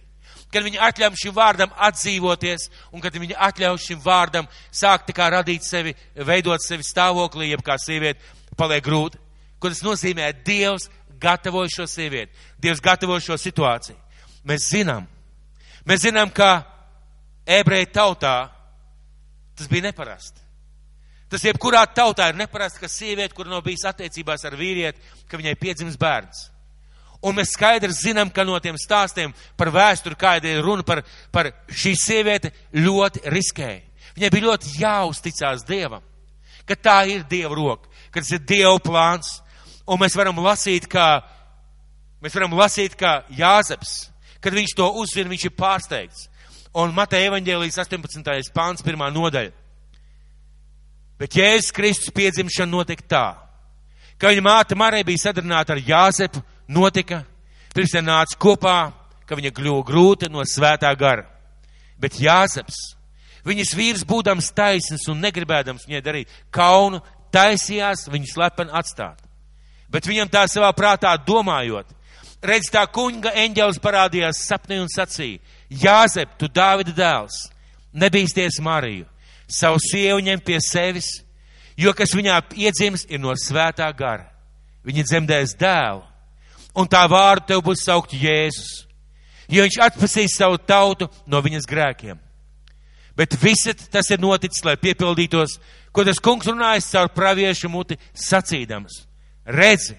[0.54, 5.66] Kad viņi atļauj šim vārdam atdzīvoties, un kad viņi atļauj šim vārdam sākt kā radīt
[5.66, 8.22] sevi, veidot sevi stāvoklī, jeb kā sieviete
[8.54, 9.18] paliek grūti.
[9.58, 10.30] Ko tas nozīmē?
[10.46, 10.86] Dievs
[11.18, 12.30] gatavoja šo sievieti.
[12.62, 13.98] Dievs gatavoja šo situāciju.
[14.46, 15.10] Mēs zinām,
[15.88, 16.62] mēs zinām, ka
[17.42, 18.36] ebreju tautā
[19.58, 20.43] tas bija neparasti.
[21.34, 25.54] Tas jebkurā tautā ir neparasti, ka sieviete, kur nav bijis attiecībās ar vīrieti, ka viņai
[25.58, 26.44] piedzims bērns.
[27.26, 31.00] Un mēs skaidri zinām, ka no tiem stāstiem par vēsturi, kāda ir runa par,
[31.34, 33.80] par šī sieviete, ļoti riskēja.
[34.14, 36.04] Viņai bija ļoti jāuzticās Dievam,
[36.70, 39.32] ka tā ir Dieva roka, ka tas ir Dieva plāns.
[39.90, 41.24] Un mēs varam lasīt, ka,
[42.22, 43.96] mēs varam lasīt, ka Jāzeps,
[44.38, 46.28] kad viņš to uzzina, viņš ir pārsteigts.
[46.78, 48.54] Un Mateja evaņģēlijas 18.
[48.54, 49.63] pāns, pirmā nodaļa.
[51.18, 53.26] Bet Jēzus Kristus piedzimšana notika tā,
[54.18, 57.22] ka viņa māte Marija bija sadarināta ar Jāzepu, notika,
[57.74, 58.78] pirms viņa nāca kopā,
[59.26, 61.26] ka viņa kļuva grūta no svētā gara.
[62.00, 62.96] Bet Jāzeps,
[63.46, 67.00] viņas vīrs būdams taisns un negribēdams viņai darīt kaunu,
[67.34, 69.20] taisījās viņu slepeni atstāt.
[69.90, 71.86] Bet viņam tā savā prātā domājot,
[72.42, 75.38] redz tā kunga eņģelis parādījās sapnī un sacīja,
[75.70, 77.38] Jāzep, tu Dāvida dēls,
[77.94, 79.06] nebīsties Mariju,
[79.48, 81.22] savu sievu ņem pie sevis,
[81.76, 84.30] jo kas viņā iedzims ir no svētā gara.
[84.84, 86.02] Viņa dzemdēs dēlu,
[86.76, 88.84] un tā vārdu tev būs saukt Jēzus,
[89.48, 92.20] jo viņš atpasīs savu tautu no viņas grēkiem.
[93.16, 95.58] Bet viss tas ir noticis, lai piepildītos,
[95.94, 99.04] ko tas kungs runājas caur praviešu muti sacīdams.
[99.46, 99.94] Redzi,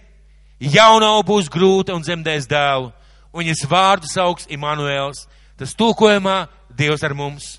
[0.60, 2.92] jaunau būs grūta un dzemdēs dēlu,
[3.32, 5.26] un viņas vārdu sauks Immanuēls,
[5.58, 7.56] tas tulkojumā Dievs ar mums.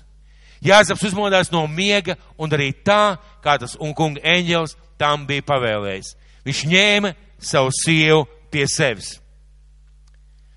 [0.63, 3.01] Jāzeps uzmodās no miega un darīja tā,
[3.43, 6.15] kā tas un kunga eņģels tam bija pavēlējis.
[6.47, 9.17] Viņš ņēma savu sievu pie sevis.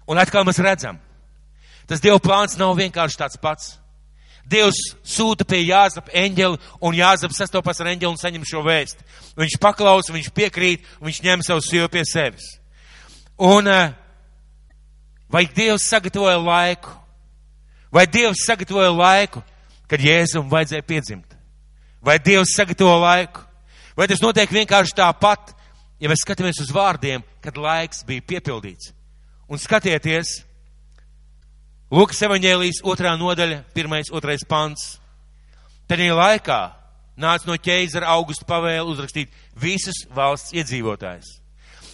[0.09, 0.99] Un atkal mēs redzam,
[1.87, 3.77] tas Dieva plāns nav vienkārši tāds pats.
[4.51, 9.05] Dievs sūta pie Jāzepa eņģeli, un Jāzeps sastopas ar eņģeli un saņem šo vēstu.
[9.39, 12.49] Viņš paklausa, viņš piekrīt, viņš ņem savu sievu pie sevis.
[13.39, 13.93] Un eh,
[15.31, 16.97] vai Dievs sagatavoja laiku?
[17.95, 19.45] Vai Dievs sagatavoja laiku,
[19.91, 21.35] kad Jēzum vajadzēja piedzimt?
[22.01, 23.43] Vai Dievs sagatavo laiku?
[23.99, 25.51] Vai tas notiek vienkārši tāpat,
[26.01, 28.95] ja mēs skatāmies uz vārdiem, kad laiks bija piepildīts?
[29.51, 30.39] Un skatieties,
[31.91, 35.01] Lūkas evaņēlijas otrā nodaļa, pirmais, otrais pants.
[35.91, 36.59] Tajā laikā
[37.19, 41.33] nāca no ķeizara augusta pavēle uzrakstīt visus valsts iedzīvotājus.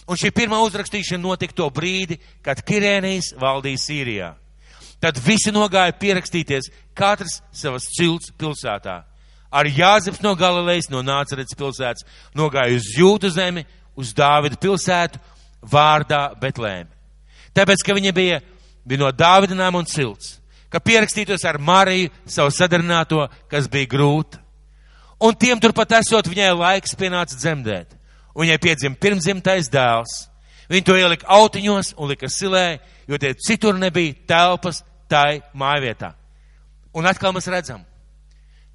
[0.07, 4.29] Un šī pirmā uzrakstīšana notika to brīdi, kad Kirēnijas valdīja Sīrijā.
[5.03, 9.03] Tad visi nogāja pierakstīties, katrs savas cilts pilsētā.
[9.53, 12.05] Ar Jāzeps no Galilejas, no Nācerets pilsētas,
[12.35, 13.63] nogāja uz Jūtu zemi,
[13.95, 15.21] uz Dāvida pilsētu,
[15.61, 16.89] vārdā Betlēmi.
[17.55, 18.41] Tāpēc, ka viņa bija,
[18.85, 20.37] bija no Dāvida nama un cilts,
[20.69, 24.41] ka pierakstītos ar Mariju, savu sadarināto, kas bija grūta.
[25.23, 27.95] Un tiem turpat esot, viņai laiks pienāca dzemdēt.
[28.35, 30.27] Un viņai piedzima pirmdzimtais dēls.
[30.69, 36.13] Viņa to ielika autiņos un lika silē, jo tie citur nebija telpas tai mājvietā.
[36.93, 37.83] Un atkal mēs redzam,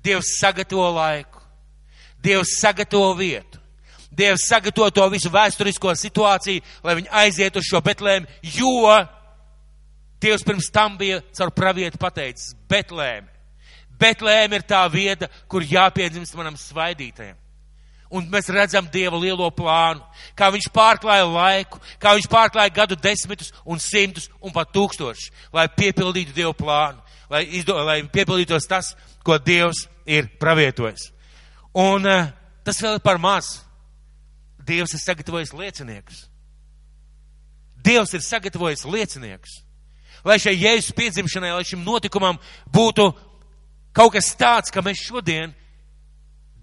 [0.03, 1.41] Dievs sagatavo laiku,
[2.23, 3.61] Dievs sagatavo vietu,
[4.11, 8.97] Dievs sagatavo to visu vēsturisko situāciju, lai viņi aizietu uz šo Betlēmu, jo
[10.23, 13.31] Dievs pirms tam bija caur pravietu pateicis Betlēmi.
[14.03, 17.37] Betlēma ir tā vieta, kur jāpiedzimst manam svaidītajam.
[18.13, 20.03] Un mēs redzam Dieva lielo plānu,
[20.37, 25.65] kā viņš pārklāja laiku, kā viņš pārklāja gadu desmitus un simtus un pat tūkstošus, lai
[25.73, 27.01] piepildītu Dieva plānu,
[27.33, 28.93] lai, izdo, lai piepildītos tas,
[29.25, 31.09] ko Dievs ir pravietojis.
[31.73, 32.29] Un uh,
[32.67, 33.63] tas vēl ir par maz.
[34.63, 36.27] Dievs ir sagatavojis lieciniekus.
[37.83, 39.63] Dievs ir sagatavojis lieciniekus.
[40.23, 42.39] Lai šai jēzus piedzimšanai, lai šim notikumam
[42.71, 43.09] būtu
[43.97, 45.57] kaut kas tāds, ka mēs šodien,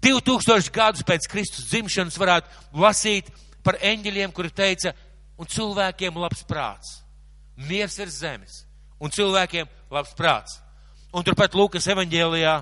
[0.00, 3.28] 2000 gadus pēc Kristus dzimšanas, varētu lasīt
[3.64, 4.94] par eņģeļiem, kuri teica,
[5.40, 7.00] un cilvēkiem labs prāts.
[7.68, 8.64] Miers ir zemes,
[9.00, 10.60] un cilvēkiem labs prāts.
[11.12, 12.54] Un turpat Lūkas evaņģēlijā,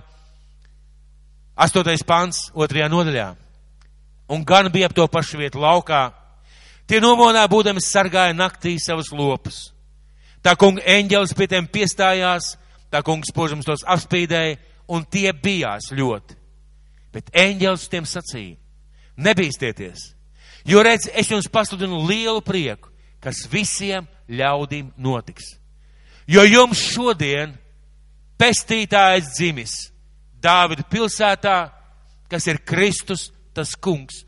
[1.59, 2.05] 8.
[2.07, 2.87] pants, 2.
[2.87, 3.29] nodaļā.
[4.31, 6.13] Un gan bija ap to pašu vietu laukā.
[6.89, 9.73] Tie nomonā būdami sargāja naktī savus lopus.
[10.41, 12.55] Tā kunga eņģelis pie tiem piestājās,
[12.93, 14.57] tā kungs, protams, tos apspīdēja,
[14.95, 16.38] un tie bijās ļoti.
[17.13, 18.57] Bet eņģelis tiem sacīja:
[19.19, 20.13] Nebīsties,
[20.69, 25.57] jo redz, es jums pasludinu lielu prieku, kas visiem ļaudīm notiks.
[26.29, 27.57] Jo jums šodien
[28.39, 29.77] pestītājs dzimis
[30.39, 31.57] Dāvida pilsētā,
[32.31, 34.21] kas ir Kristus, tas kungs,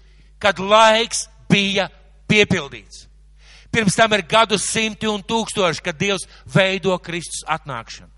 [0.42, 1.86] kad laiks bija
[2.26, 3.06] piepildīts.
[3.70, 8.10] Pirms tam ir gadu simti un tūkstoši, kad Dievs veido Kristus atnākšanu.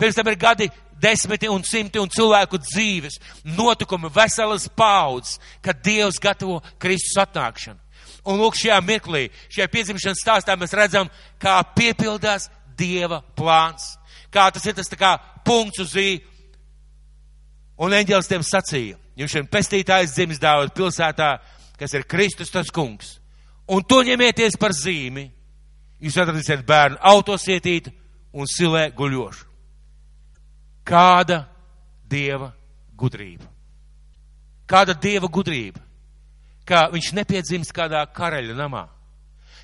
[0.00, 0.66] Pirms tam ir gadi
[1.00, 3.18] desmiti un simti un cilvēku dzīves,
[3.56, 7.80] notikumi, veselas paudzes, kad Dievs gatavo Kristus atnākšanu.
[8.28, 11.08] Un lūk, šajā mirklī, šajā piedzimšanas stāstā mēs redzam,
[11.40, 13.96] kā piepildās Dieva plāns.
[14.32, 16.20] Kā tas ir tas tā kā punkts uz ī.
[17.80, 21.32] Un eņģēlis tiem sacīja, jums šeit pestītājs dzimis dāvot pilsētā,
[21.80, 23.16] kas ir Kristus tas kungs.
[23.70, 25.30] Un to ņemieties par zīmi.
[26.00, 27.92] Jūs atradīsiet bērnu autosietītu
[28.32, 29.49] un silē guļošu.
[30.86, 31.44] Kāda
[32.10, 32.52] dieva
[32.96, 33.46] gudrība?
[34.70, 35.82] Kāda dieva gudrība?
[36.66, 38.86] Kā viņš nepiedzimst kādā karaļa namā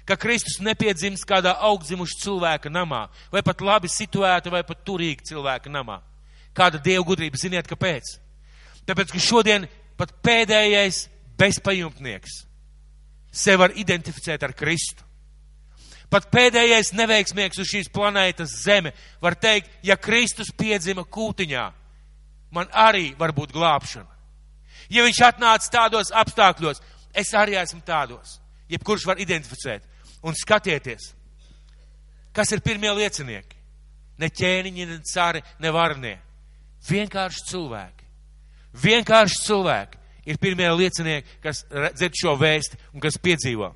[0.06, 5.72] ka Kristus nepiedzimst kādā augdzimuša cilvēka namā, vai pat labi situēta, vai pat turīga cilvēka
[5.72, 5.98] namā.
[6.56, 8.14] Kāda dievu gudrība, ziniet, kāpēc?
[8.86, 9.66] Tāpēc, ka šodien
[9.98, 12.44] pat pēdējais bezpajumtnieks
[13.36, 15.02] sev var identificēt ar Kristu.
[16.10, 18.92] Pat pēdējais neveiksmieks uz šīs planētas Zeme
[19.22, 21.64] var teikt, ja Kristus piedzima kūtiņā,
[22.54, 24.12] man arī var būt glābšana.
[24.92, 26.80] Ja viņš atnāca tādos apstākļos,
[27.14, 28.38] es arī esmu tādos.
[28.70, 29.82] Jebkurš var identificēt
[30.26, 31.10] un skatieties,
[32.34, 33.54] kas ir pirmie liecinieki.
[34.16, 36.16] Ne ķēniņi, ne cari, ne varnie.
[36.88, 38.06] Vienkārši cilvēki.
[38.80, 41.64] Vienkārši cilvēki ir pirmie liecinieki, kas
[41.98, 43.72] dzird šo vēstu un kas piedzīvo.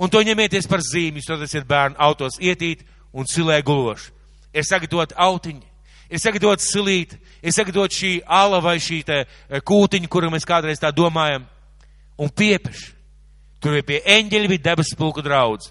[0.00, 4.08] Un to ņemieties par zīmi, jūs redzat, bērnu autos ietīt un silē guloši.
[4.56, 5.66] Ir sagatavot autiņi,
[6.10, 7.12] ir sagatavot silīt,
[7.44, 9.24] ir sagatavot šī ala vai šī e,
[9.60, 11.44] kūtiņa, kuru mēs kādreiz tā domājam,
[12.18, 12.96] un piepeši.
[13.60, 15.68] Tur bija pie eņģeļa, bija debesu pulku draudz.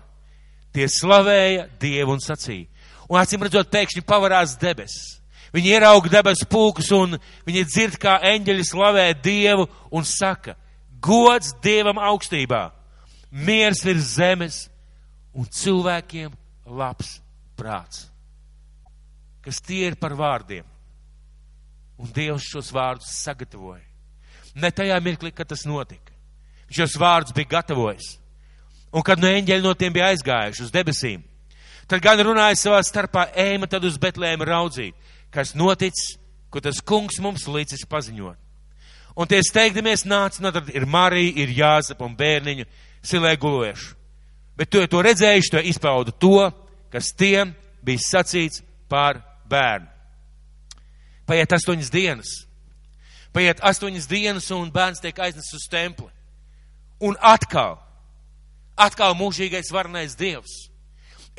[0.74, 2.70] Tie slavēja Dievu un sacīja.
[3.10, 5.18] Un acīm redzot, pēkšņi pavarās debesis.
[5.50, 10.54] Viņi ierauga debesu pulkus un viņi dzird, kā eņģeļi slavē Dievu un saka,
[11.02, 12.68] gods Dievam augstībā,
[13.32, 14.60] miers virs zemes
[15.34, 16.34] un cilvēkiem
[16.66, 17.20] labs
[17.58, 18.08] prāts.
[19.46, 20.66] Kas tie ir par vārdiem?
[22.00, 23.84] Un Dievs šos vārdus sagatavoja.
[24.56, 26.14] Ne tajā mirklī, kad tas notika.
[26.70, 28.18] Viņš šos vārdus bija gatavojis.
[28.94, 31.22] Un kad no eņģeļi no tiem bija aizgājuši uz debesīm,
[31.90, 34.96] tad gan runāja savā starpā ēma tad uz Betlēmu raudzīt,
[35.30, 36.18] kas noticis,
[36.50, 38.38] ko tas kungs mums līdzis paziņot.
[39.20, 42.66] Un tie steigdamies nāca, nu tad ir Marija, ir Jāzep un bērniņu
[43.06, 43.96] silē gulojuši.
[44.60, 46.50] Bet to, to redzējuši, to izpaudu to,
[46.92, 47.54] kas tiem
[47.86, 49.88] bija sacīts par bērnu.
[51.30, 52.32] Paiet astoņas dienas.
[53.32, 56.10] Paiet astoņas dienas un bērns tiek aiznests uz templi.
[57.00, 57.78] Un atkal,
[58.76, 60.66] atkal mūžīgais varnais Dievs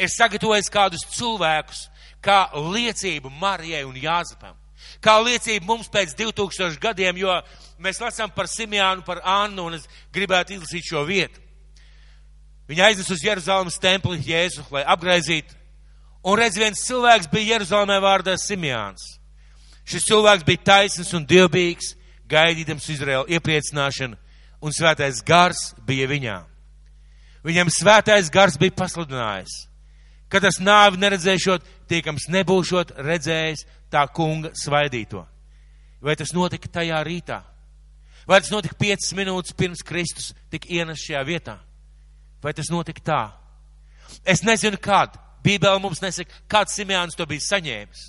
[0.01, 1.89] ir sagatavojis kādus cilvēkus
[2.25, 4.57] kā liecību Marijai un Jāzepam.
[5.05, 7.35] Kā liecību mums pēc 2000 gadiem, jo
[7.83, 11.43] mēs lasām par Simjānu, par Annu, un es gribētu izlasīt šo vietu.
[12.71, 15.57] Viņa aiznes uz Jeruzalemes templi Jēzu, lai apgraizītu.
[16.23, 19.03] Un redz, viens cilvēks bija Jeruzalemē vārdā Simjāns.
[19.89, 21.95] Šis cilvēks bija taisns un dievbijīgs,
[22.31, 24.19] gaidīdams Izraēlu iepriecināšanu
[24.63, 26.37] un svētais gars bija viņā.
[27.43, 29.55] Viņam svētais gars bija pasludinājis,
[30.31, 35.25] ka tas nāvi neredzēšot, tiekams nebūšot redzējis tā kunga svaidīto.
[36.05, 37.41] Vai tas notika tajā rītā?
[38.29, 41.57] Vai tas notika piecas minūtes pirms Kristus tika ienes šajā vietā?
[42.43, 43.23] Vai tas notika tā?
[44.25, 45.19] Es nezinu, kad.
[45.41, 48.01] Bībele mums nesaka, kāds Simēns to bija saņēmis.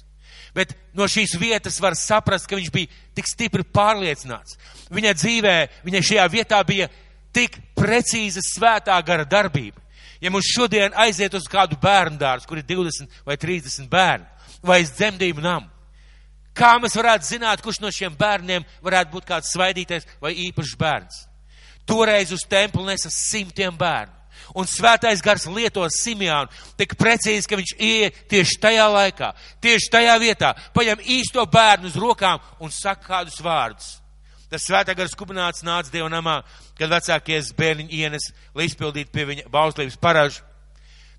[0.56, 4.58] Bet no šīs vietas var saprast, ka viņš bija tik stipri pārliecināts.
[4.91, 6.89] Viņa dzīvē, viņa šajā vietā bija
[7.32, 9.80] tik precīza svētā gara darbība.
[10.22, 14.28] Ja mums šodien aiziet uz kādu bērnu dārzu, kur ir 20 vai 30 bērni,
[14.62, 15.70] vai uz dzemdību namu,
[16.54, 21.24] kā mēs varētu zināt, kurš no šiem bērniem varētu būt kāds svaidītais vai īpašs bērns?
[21.89, 24.21] Toreiz uz templi nesa simtiem bērnu.
[24.56, 29.32] Un svētais gars lieto Simjānu tik precīzi, ka viņš ieiet tieši tajā laikā,
[29.63, 33.97] tieši tajā vietā, paņem īsto bērnu uz rokām un saka kādus vārdus.
[34.51, 36.41] Tas svētā gars kubināts nāca Dieva namā,
[36.75, 38.25] kad vecākies bērniņi ienes,
[38.56, 40.43] lai izpildītu pie viņa bauslības paražu.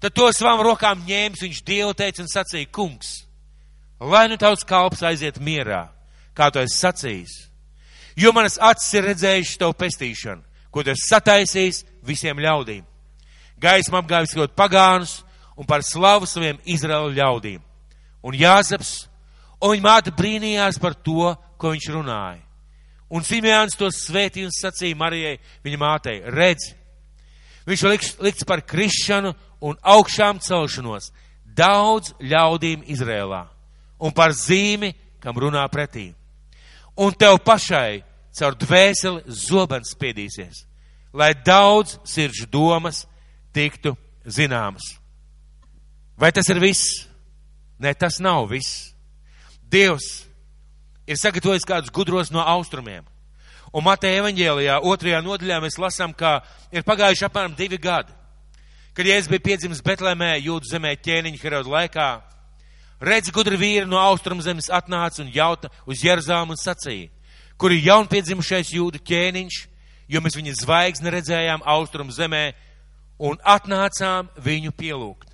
[0.02, 3.22] Tad to savām rokām ņēmis, viņš Dievu teica un sacīja, kungs,
[4.02, 5.86] lai nu tavs kalps aiziet mierā,
[6.36, 7.34] kā tu esi sacījis.
[8.20, 12.91] Jo manas acis ir redzējuši tavu pestīšanu, ko tu esi sataisījis visiem ļaudīm
[13.62, 15.20] gaismu apgāviskot pagānus
[15.56, 17.60] un par slavu saviem Izraēlu ļaudīm.
[18.22, 19.06] Un Jāzeps,
[19.62, 22.42] un viņa māte brīnījās par to, ko viņš runāja.
[23.12, 26.70] Un Simjāns to svētīja un sacīja Marijai, viņa mātei, redz,
[27.68, 31.10] viņš liks, liks par krišanu un augšām celšanos
[31.44, 33.44] daudz ļaudīm Izrēlā
[34.02, 36.10] un par zīmi, kam runā pretī.
[36.98, 38.02] Un tev pašai
[38.34, 40.64] caur dvēseli zobens spiedīsies,
[41.12, 43.04] lai daudz sirdžu domas
[43.54, 44.96] tiktu zināmas.
[46.18, 47.06] Vai tas ir viss?
[47.82, 48.92] Nē, tas nav viss.
[49.72, 50.26] Dievs
[51.08, 53.04] ir sagatavojis kādus gudros no austrumiem.
[53.72, 56.42] Un Mateja evaņģēlijā otrajā nodaļā mēs lasām, ka
[56.74, 58.12] ir pagājuši apmēram divi gadi,
[58.92, 62.08] kad Jēzus bija piedzimis Betlēmē, Jūdu zemē ķēniņa Heroda laikā.
[63.02, 67.08] Redz, gudri vīri no austrumu zemes atnāca un jauta uz Jeruzāmu un sacīja,
[67.56, 69.56] kur ir jaunpiedzimušais Jūdu ķēniņš,
[70.12, 72.52] jo mēs viņa zvaigzni redzējām austrumu zemē,
[73.22, 75.30] un atnācām viņu pielūgt.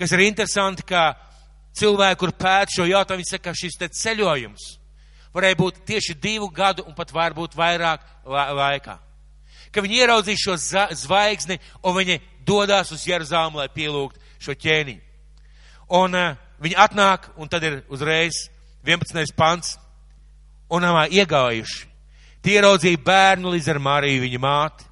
[0.00, 1.12] Kas ir interesanti, ka
[1.76, 4.68] cilvēki, kur pēt šo jautājumu, viņi saka, ka šis te ceļojums
[5.34, 8.96] varēja būt tieši divu gadu un pat varbūt vairāk la laikā.
[9.70, 15.04] Ka viņi ieraudzīs šo zvaigzni un viņi dodās uz Jeruzāmu, lai pielūgt šo ķēniņu.
[16.00, 18.48] Un uh, viņi atnāk un tad ir uzreiz
[18.86, 19.34] 11.
[19.36, 19.76] pants
[20.70, 21.86] un namā iegājuši.
[22.40, 24.86] Tie ieraudzīja bērnu līdz ar Mariju viņa māti.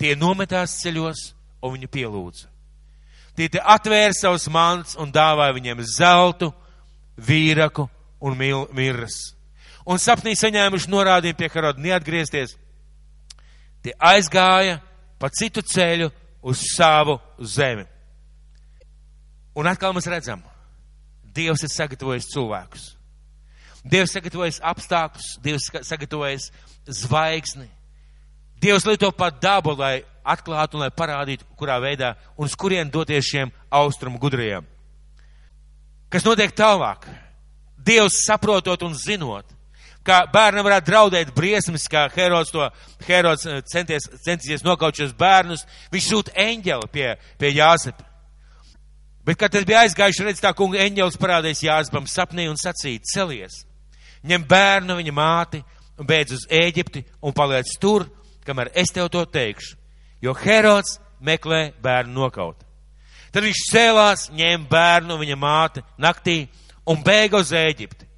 [0.00, 1.26] Tie nometās ceļos
[1.62, 2.48] un viņu pielūdza.
[3.36, 6.50] Tie te atvēra savus mans un dāvāja viņiem zeltu,
[7.16, 7.86] vīraku
[8.20, 9.16] un mirras.
[9.86, 12.56] Un sapnī saņēmuši norādījumu pie Heroda neatgriezties.
[13.80, 14.80] Tie aizgāja
[15.18, 16.10] pa citu ceļu
[16.42, 17.86] uz savu zemi.
[19.56, 20.44] Un atkal mēs redzam,
[21.30, 22.86] Dievs ir sagatavojis cilvēkus.
[23.86, 26.48] Dievs sagatavojas apstākļus, Dievs sagatavojas
[26.90, 27.68] zvaigzni.
[28.60, 33.26] Dievs lieto pat dabu, lai atklātu un lai parādītu, kurā veidā un uz kurien doties
[33.26, 34.66] šiem austrumu gudrajiem.
[36.10, 37.06] Kas notiek tālāk?
[37.80, 39.46] Dievs saprotot un zinot,
[40.04, 42.66] ka bērnam varētu draudēt briesmas, kā Herods to,
[43.06, 48.06] Herods eh, centies, centīsies nokaut šos bērnus, viņš sūta eņģeli pie, pie Jāzepa.
[49.24, 53.62] Bet, kad tas bija aizgājuši, redz tā kunga eņģelis parādījis Jāzepam sapnī un sacīja, celies,
[54.26, 55.60] ņem bērnu, viņa māti
[56.00, 58.08] un beidz uz Ēģipti un paliec tur,
[58.44, 59.79] kamēr es tev to teikšu
[60.22, 62.60] jo Herods meklē bērnu nokaut.
[63.30, 66.48] Tad viņš cēlās, ņēma bērnu, viņa māte naktī
[66.88, 68.08] un bēga uz Ēģipti.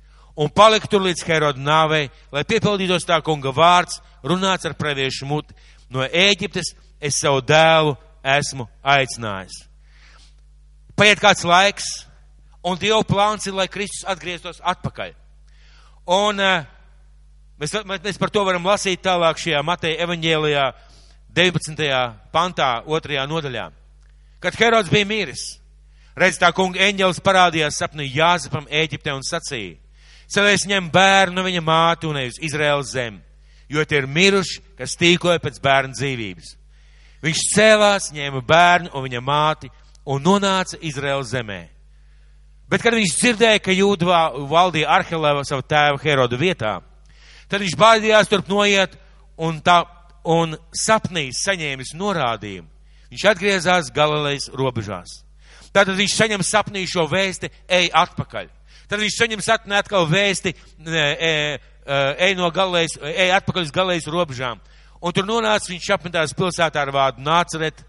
[0.41, 5.53] Un palika tur līdz Heroda nāvei, lai piepildītos tā kunga vārds, runāts ar praviešu muti.
[5.93, 6.73] No Ēģiptes
[7.03, 9.59] es savu dēlu esmu aicinājis.
[10.97, 11.89] Paiet kāds laiks,
[12.65, 15.13] un Dieva plāns ir, lai Kristus atgrieztos atpakaļ.
[16.13, 16.65] Un uh,
[17.61, 20.65] mēs, mēs par to varam lasīt tālāk šajā Mateja evaņģēlijā,
[21.33, 21.89] 19.
[22.33, 23.71] pantā, otrajā nodaļā.
[24.43, 25.45] Kad Herods bija miris,
[26.13, 29.79] Redz, tā kunga eņģelis parādījās sapnī Jāzepam Ēģiptē un sacīja,
[30.33, 33.21] Celēs ņem bērnu viņa mātu un uz Izraels zemi,
[33.69, 36.55] jo tie ir miruši, kas tīkoja pēc bērna dzīvības.
[37.23, 39.69] Viņš cēlās, ņēma bērnu un viņa māti
[40.09, 41.67] un nonāca Izraels zemē.
[42.73, 46.79] Bet, kad viņš dzirdēja, ka Jūda valdīja Arhelēva savu tēvu Herodu vietā,
[47.49, 48.97] tad viņš baidījās turp noiet
[49.37, 49.83] un, tā,
[50.29, 52.69] un sapnī saņēmis norādījumu.
[53.13, 55.21] Viņš atgriezās Galilejas robežās.
[55.73, 58.49] Tātad viņš saņem sapnī šo vēsti, ej atpakaļ.
[58.89, 60.53] Tad viņš saņem sapnī atkal vēsti,
[60.85, 61.59] e, e,
[62.29, 64.61] ej no Galilejas, ej atpakaļ uz Galilejas robežām.
[65.03, 67.81] Un tur nonāca viņš apmetās pilsētā ar vārdu nāceret,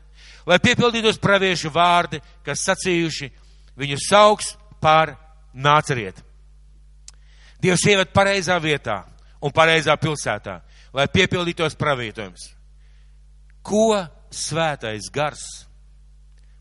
[0.48, 3.30] lai piepildītos praviešu vārdi, kas sacījuši,
[3.80, 5.16] viņu sauks par
[5.54, 6.20] nāceriet.
[7.64, 9.04] Dievs ieved pareizā vietā
[9.44, 10.60] un pareizā pilsētā,
[10.94, 12.52] lai piepildītos pravietojums.
[13.64, 13.96] Ko
[14.34, 15.44] svētais gars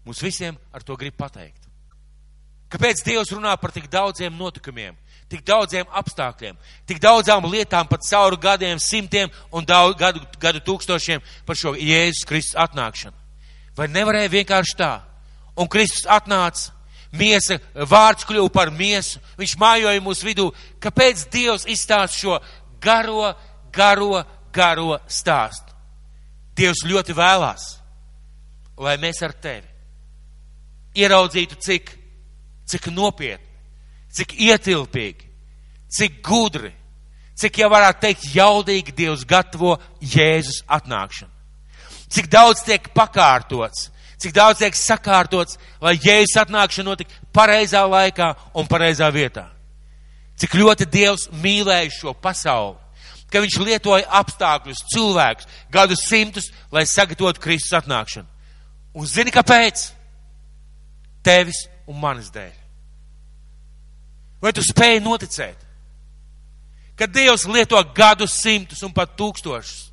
[0.07, 1.63] mums visiem ar to grib pateikt?
[2.73, 4.95] Kāpēc Dievs runā par tik daudziem notikumiem,
[5.29, 6.57] tik daudziem apstākļiem,
[6.89, 12.25] tik daudzām lietām, pat cauri gadiem, simtiem un daudz, gadu, gadu tūkstošiem par šo Jēzus
[12.29, 13.17] Kristus atnākšanu?
[13.77, 14.93] Vai nevarēja vienkārši tā?
[15.57, 16.73] Un Kristus atnāca,
[17.13, 20.49] miesa, vārds kļuva par miesu, viņš mājoja mūsu vidū.
[20.81, 22.39] Kāpēc Dievs izstāsta šo
[22.81, 23.35] garo,
[23.75, 25.73] garo, garo stāstu?
[26.57, 27.65] Dievs ļoti vēlās,
[28.77, 29.69] lai mēs ar tevi
[31.01, 31.95] ieraudzītu, cik
[32.73, 33.49] cik nopietni,
[34.13, 35.29] cik ietilpīgi,
[35.93, 36.73] cik gudri,
[37.39, 41.31] cik jau varētu teikt jaudīgi Dievs gatavo Jēzus atnākšanu.
[42.13, 43.89] Cik daudz tiek pakārtots,
[44.21, 49.49] cik daudz tiek sakārtots, lai Jēzus atnākšana notika pareizā laikā un pareizā vietā.
[50.41, 52.79] Cik ļoti Dievs mīlēja šo pasauli,
[53.33, 58.29] ka viņš lietoja apstākļus, cilvēkus, gadu simtus, lai sagatavotu Kristus atnākšanu.
[58.95, 59.89] Un zini, kāpēc?
[61.25, 62.53] Tevis un manis dēļ.
[64.43, 65.59] Vai tu spēji noticēt,
[66.99, 69.93] ka Dievs lieto gadus simtus un pat tūkstošus,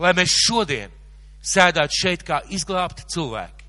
[0.00, 0.90] lai mēs šodien
[1.44, 3.68] sēdētu šeit kā izglābti cilvēki?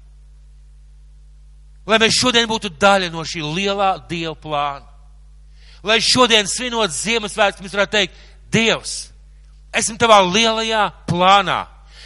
[1.86, 4.88] Lai mēs šodien būtu daļa no šī lielā Dieva plāna.
[5.84, 8.20] Lai šodien svinot Ziemassvētkus, mēs varētu teikt,
[8.54, 8.96] Dievs,
[9.74, 11.64] esmu tavā lielajā plānā,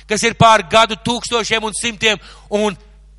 [0.07, 2.21] kas ir pār gadu tūkstošiem un simtiem
[2.55, 2.77] un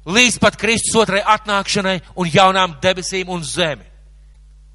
[0.08, 3.84] līdz pat Kristus otrai atnākšanai un jaunām debesīm un zemi.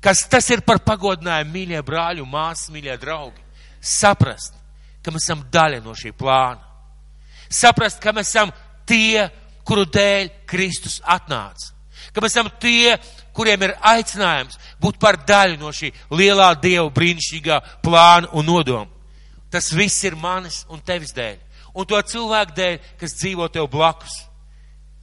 [0.04, 3.39] Kas tas ir par pagodinājumu, mīļie brāļi māsas, mīļie draugi?
[3.80, 4.56] Saprast,
[5.04, 6.60] ka mēs esam daļa no šī plāna.
[7.47, 8.51] Saprast, ka mēs esam
[8.89, 9.30] tie,
[9.64, 11.72] kuru dēļ Kristus atnāca.
[12.12, 12.97] Ka mēs esam tie,
[13.34, 18.89] kuriem ir aicinājums būt par daļu no šī lielā Dieva brīnišķīgā plāna un nodoma.
[19.49, 21.38] Tas viss ir manis un tevis dēļ.
[21.73, 24.13] Un to cilvēku dēļ, kas dzīvo tev blakus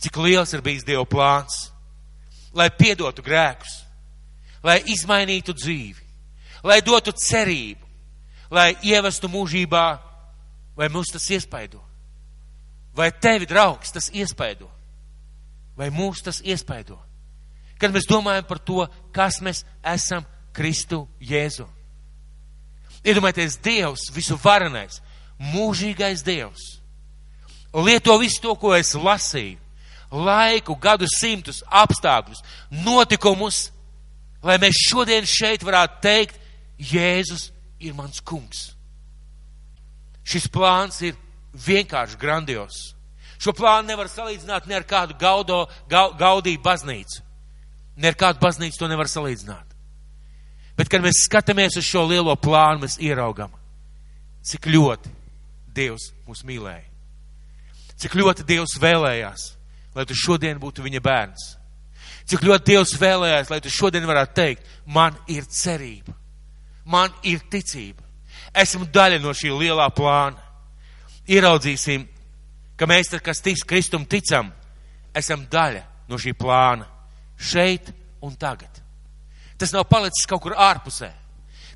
[0.01, 1.69] cik liels ir bijis Dieva plāns,
[2.57, 3.83] lai piedotu grēkus,
[4.65, 6.07] lai izmainītu dzīvi,
[6.65, 7.85] lai dotu cerību,
[8.51, 9.85] lai ievestu mūžībā,
[10.77, 11.83] vai mūs tas iespaido?
[12.97, 14.67] Vai tevi, draugs, tas iespaido?
[15.79, 16.99] Vai mūs tas iespaido?
[17.81, 21.67] Kad mēs domājam par to, kas mēs esam Kristu Jēzu.
[23.01, 25.01] Iedomājieties, Dievs, visu varenais,
[25.55, 26.67] mūžīgais Dievs,
[27.73, 29.57] lieto visu to, ko es lasīju,
[30.13, 32.43] laiku, gadu simtus, apstākļus,
[32.85, 33.71] notikumus,
[34.45, 36.37] lai mēs šodien šeit varētu teikt,
[36.81, 37.51] Jēzus
[37.81, 38.71] ir mans kungs.
[40.25, 41.17] Šis plāns ir
[41.53, 42.77] vienkārši grandios.
[43.41, 47.23] Šo plānu nevar salīdzināt ne ar kādu gaudo, ga, gaudīju baznīcu.
[48.01, 49.77] Ne ar kādu baznīcu to nevar salīdzināt.
[50.79, 53.53] Bet, kad mēs skatāmies uz šo lielo plānu, mēs ieraugam,
[54.47, 55.17] cik ļoti
[55.71, 56.87] Dievs mūs mīlēja.
[58.01, 59.43] Cik ļoti Dievs vēlējās,
[59.95, 61.45] lai tu šodien būtu viņa bērns.
[62.31, 66.15] Cik ļoti Dievs vēlējās, lai tu šodien varētu teikt, man ir cerība,
[66.89, 68.03] man ir ticība.
[68.57, 70.41] Esmu daļa no šī lielā plāna.
[71.31, 72.09] Ieraudzīsim,
[72.81, 74.49] ka mēs, kas tic Kristum ticam,
[75.15, 76.89] esam daļa no šī plāna
[77.41, 78.71] šeit un tagad.
[79.61, 81.11] Tas nav palicis kaut kur ārpusē.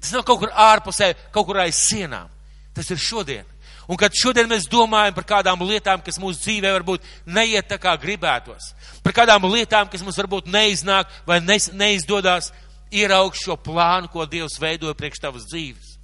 [0.00, 2.28] Tas nav kaut kur ārpusē, kaut kur aiz sienām.
[2.76, 3.46] Tas ir šodien.
[3.88, 7.92] Un kad šodien mēs domājam par kādām lietām, kas mūsu dzīvē varbūt neiet tā kā
[8.00, 8.70] gribētos,
[9.04, 12.48] par kādām lietām, kas mums varbūt neiznāk vai neizdodas,
[12.94, 15.98] ieraugt šo plānu, ko Dievs veidoja priekš tavas dzīves.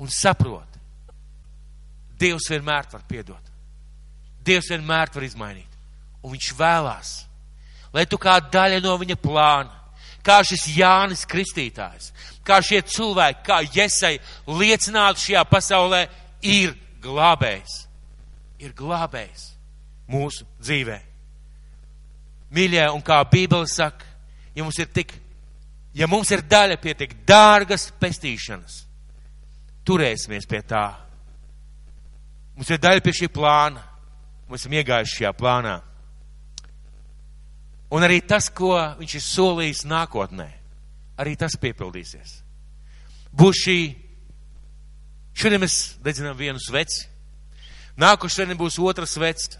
[0.00, 0.80] Un saprot,
[2.18, 3.52] Dievs vienmēr var piedot.
[4.44, 5.78] Dievs vienmēr var izmainīt.
[6.24, 7.14] Un viņš vēlās,
[7.94, 9.70] lai tu kā daļa no viņa plāna,
[10.24, 12.10] kā šis Jānis Kristītājs,
[12.46, 14.16] kā šie cilvēki, kā Jesai
[14.48, 16.04] liecinātu šajā pasaulē,
[16.42, 16.74] ir
[17.04, 17.84] glābējs,
[18.64, 19.52] ir glābējs
[20.10, 20.98] mūsu dzīvē.
[22.54, 24.06] Mīļie, un kā Bībele saka,
[24.54, 25.14] ja mums ir tik,
[25.94, 28.84] ja mums ir daļa pie tik dārgas pestīšanas,
[29.86, 30.86] turēsimies pie tā.
[32.54, 33.82] Mums ir daļa pie šī plāna.
[34.46, 35.78] Mēs esam iegājuši šajā plānā.
[37.94, 40.48] Un arī tas, ko viņš ir solījis nākotnē,
[41.20, 42.40] arī tas piepildīsies.
[43.34, 43.78] Būs šī,
[45.34, 47.06] šodien mēs dedzinām vienu sveci,
[48.00, 49.58] nākošais būs otrs svets,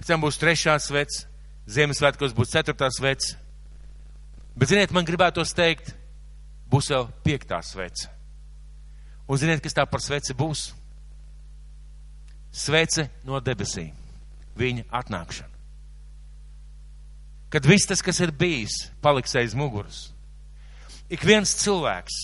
[0.00, 1.26] pēc tam būs trešā svets,
[1.66, 3.32] Ziemassvētkos būs ceturtā svets.
[4.56, 5.90] Bet, ziniet, man gribētos teikt,
[6.70, 8.06] būs vēl piektā svece.
[9.26, 10.68] Un ziniet, kas tā par sveci būs?
[12.54, 13.90] Svece no debesīm.
[14.56, 15.55] Viņa atnākšana.
[17.50, 20.10] Kad viss tas, kas ir bijis, paliks aiz muguras.
[21.10, 22.16] Ik viens cilvēks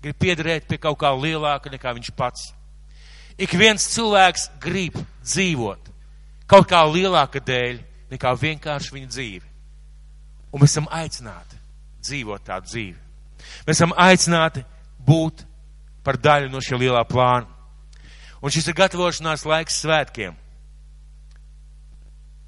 [0.00, 2.50] grib piederēt pie kaut kā lielāka nekā viņš pats.
[3.40, 5.90] Ik viens cilvēks grib dzīvot
[6.50, 7.78] kaut kā lielāka dēļ
[8.10, 9.46] nekā vienkārši viņa dzīve.
[10.50, 11.60] Un mēs esam aicināti
[12.02, 12.98] dzīvot tādu dzīvi.
[13.66, 14.64] Mēs esam aicināti
[15.06, 15.44] būt
[16.04, 17.46] par daļu no šī lielā plāna.
[18.40, 20.34] Un šis ir gatavošanās laiks svētkiem.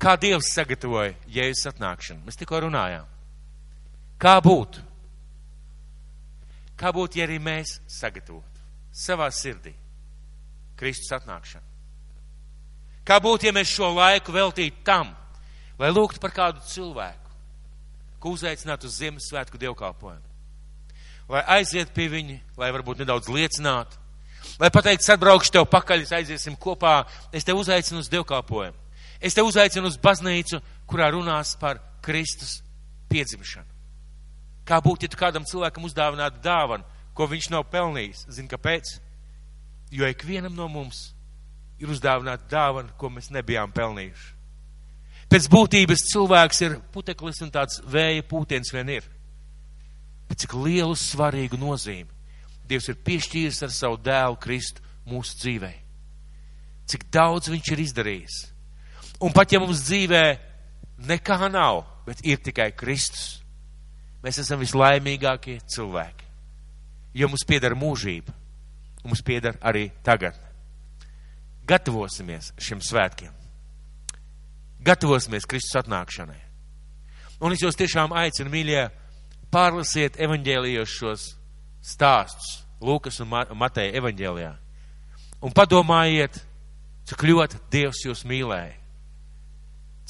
[0.02, 2.24] Kā Dievs sagatavoja jēzus atnākšanu?
[2.26, 3.06] Mēs tikko runājām.
[4.18, 4.82] Kā būtu?
[6.78, 9.76] Kā būtu, ja arī mēs sagatavotu savā sirdī
[10.78, 11.62] Kristus atnākšanu?
[13.06, 15.14] Kā būtu, ja mēs šo laiku veltītu tam,
[15.78, 17.30] lai lūgtu par kādu cilvēku,
[18.18, 20.28] ko uzaicinātu uz Ziemassvētku dievkalpojumu.
[21.30, 23.98] Lai aiziet pie viņa, lai varbūt nedaudz liecinātu,
[24.58, 28.81] lai pateikt, atbraukšu tev pakaļ, aiziesim kopā, es te uzaicinu uz dievkalpojumu.
[29.22, 30.58] Es te uzaicinu uz baznīcu,
[30.90, 32.58] kurā runās par Kristus
[33.12, 33.68] piedzimšanu.
[34.66, 38.26] Kā būtu, ja kādam cilvēkam uzdāvinātu dāvanu, ko viņš nav pelnījis?
[38.34, 38.96] Zini, kāpēc?
[39.92, 41.12] Jo ikvienam no mums
[41.82, 44.30] ir uzdāvināta dāvana, ko mēs nebijām pelnījuši.
[45.32, 49.06] Pēc būtības cilvēks ir puteklis un tāds vēja pūtiens vien ir.
[50.28, 52.10] Bet cik lielu svarīgu nozīmi
[52.68, 55.72] Dievs ir piešķīris ar savu dēlu Kristu mūsu dzīvē.
[56.88, 58.36] Cik daudz viņš ir izdarījis.
[59.22, 60.22] Un pat ja mums dzīvē
[61.08, 63.42] nekā nav, bet ir tikai Kristus,
[64.22, 66.26] mēs esam vislaimīgākie cilvēki.
[67.14, 68.34] Jo mums pieder mūžība,
[69.04, 70.38] mums pieder arī tagad.
[71.68, 73.42] Gatavosimies šiem svētkiem
[74.84, 76.40] gatavosimies Kristus atnākšanai.
[77.42, 78.82] Un es jūs tiešām aicinu, mīļie,
[79.52, 81.30] pārlasiet evaņģēlijos šos
[81.82, 84.52] stāstus, Lūkas un Mateja evaņģēlijā,
[85.46, 86.40] un padomājiet,
[87.06, 88.74] cik ļoti Dievs jūs mīlēja,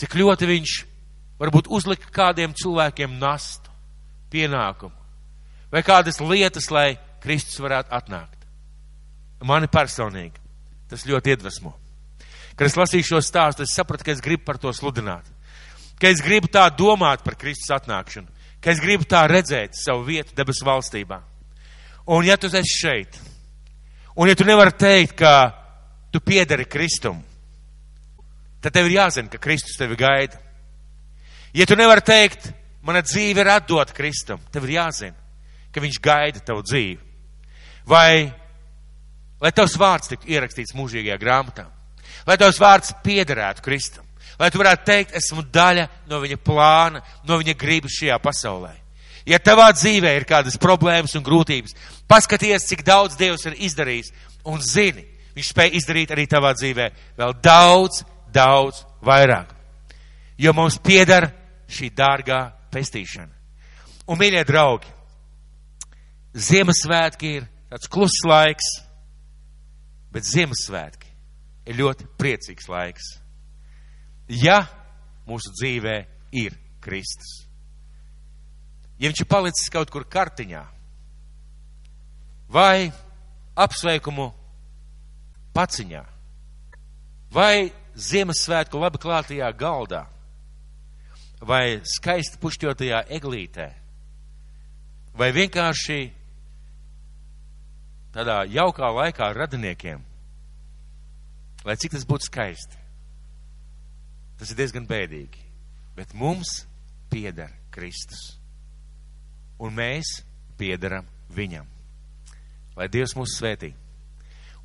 [0.02, 0.72] cik ļoti Viņš
[1.42, 3.70] varbūt uzlika kādiem cilvēkiem nastu,
[4.32, 4.94] pienākumu,
[5.72, 8.38] vai kādas lietas, lai Kristus varētu atnākt.
[9.42, 10.38] Mani personīgi
[10.90, 11.72] tas ļoti iedvesmo.
[12.54, 15.24] Kad es lasīju šo stāstu, es sapratu, ka es gribu par to sludināt.
[15.98, 18.28] Ka es gribu tā domāt par Kristus atnākšanu.
[18.62, 21.18] Ka es gribu tā redzēt savu vietu debesu valstībā.
[22.12, 23.18] Un ja tu esi šeit,
[24.14, 25.32] un ja tu nevari teikt, ka
[26.12, 27.22] tu piedari Kristum,
[28.62, 30.38] tad tev ir jāzina, ka Kristus tevi gaida.
[31.52, 32.48] Ja tu nevari teikt,
[32.86, 35.18] mana dzīve ir atdota Kristum, tev ir jāzina,
[35.74, 36.98] ka viņš gaida tavu dzīvi.
[37.90, 38.30] Vai,
[39.42, 41.66] lai tavs vārds tiktu ierakstīts mūžīgajā grāmatā
[42.26, 44.06] lai tavs vārds piederētu Kristum,
[44.38, 48.74] lai tu varētu teikt, esmu daļa no viņa plāna, no viņa gribas šajā pasaulē.
[49.28, 51.76] Ja tavā dzīvē ir kādas problēmas un grūtības,
[52.10, 54.10] paskaties, cik daudz Dievs ir izdarījis
[54.50, 55.04] un zini,
[55.36, 56.88] viņš spēj izdarīt arī tavā dzīvē
[57.20, 58.02] vēl daudz,
[58.32, 59.52] daudz vairāk.
[60.38, 61.30] Jo mums piedara
[61.70, 62.40] šī dārgā
[62.72, 63.32] pestīšana.
[64.08, 64.90] Un, mīļie draugi,
[66.32, 68.68] Ziemassvētki ir tāds kluss laiks,
[70.12, 71.10] bet Ziemassvētki
[71.68, 73.10] ir ļoti priecīgs laiks.
[74.32, 74.62] Ja
[75.28, 75.96] mūsu dzīvē
[76.40, 77.42] ir Kristus.
[78.98, 80.62] Ja viņš ir palicis kaut kur kartiņā,
[82.52, 82.92] vai
[83.58, 84.28] apsveikumu
[85.56, 86.02] paciņā,
[87.34, 90.06] vai Ziemassvētku labi klātajā galdā,
[91.40, 93.68] vai skaisti pušķotajā eglītē,
[95.18, 95.98] vai vienkārši
[98.14, 100.00] tādā jaukā laikā ar radiniekiem,
[101.64, 102.80] lai cik tas būtu skaisti.
[104.40, 105.44] Tas ir diezgan bēdīgi.
[105.94, 106.64] Bet mums
[107.12, 108.40] pieder Kristus.
[109.60, 110.22] Un mēs
[110.58, 111.68] piedaram viņam.
[112.74, 113.70] Lai Dievs mūs svētī.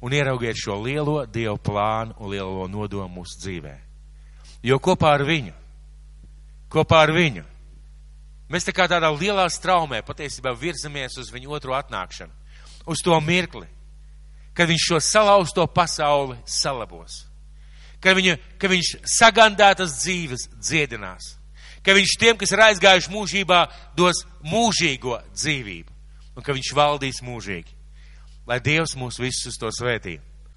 [0.01, 3.75] Un ieraugiet šo lielo Dievu plānu un lielo nodomu mūsu dzīvē.
[4.65, 5.53] Jo kopā ar viņu,
[6.73, 7.43] kopā ar viņu,
[8.49, 12.33] mēs tā kā tādā lielā straumē patiesībā virzamies uz viņu otro atnākšanu.
[12.87, 13.67] Uz to mirkli,
[14.57, 17.25] kad viņš šo salauzto pasauli salabos,
[18.01, 21.35] ka, viņu, ka viņš sagandētas dzīves dziedinās,
[21.85, 23.61] ka viņš tiem, kas ir aizgājuši mūžībā,
[23.97, 25.93] dos mūžīgo dzīvību
[26.37, 27.76] un ka viņš valdīs mūžīgi.
[28.47, 30.13] Lai Dievs mūs visus uz to svētī.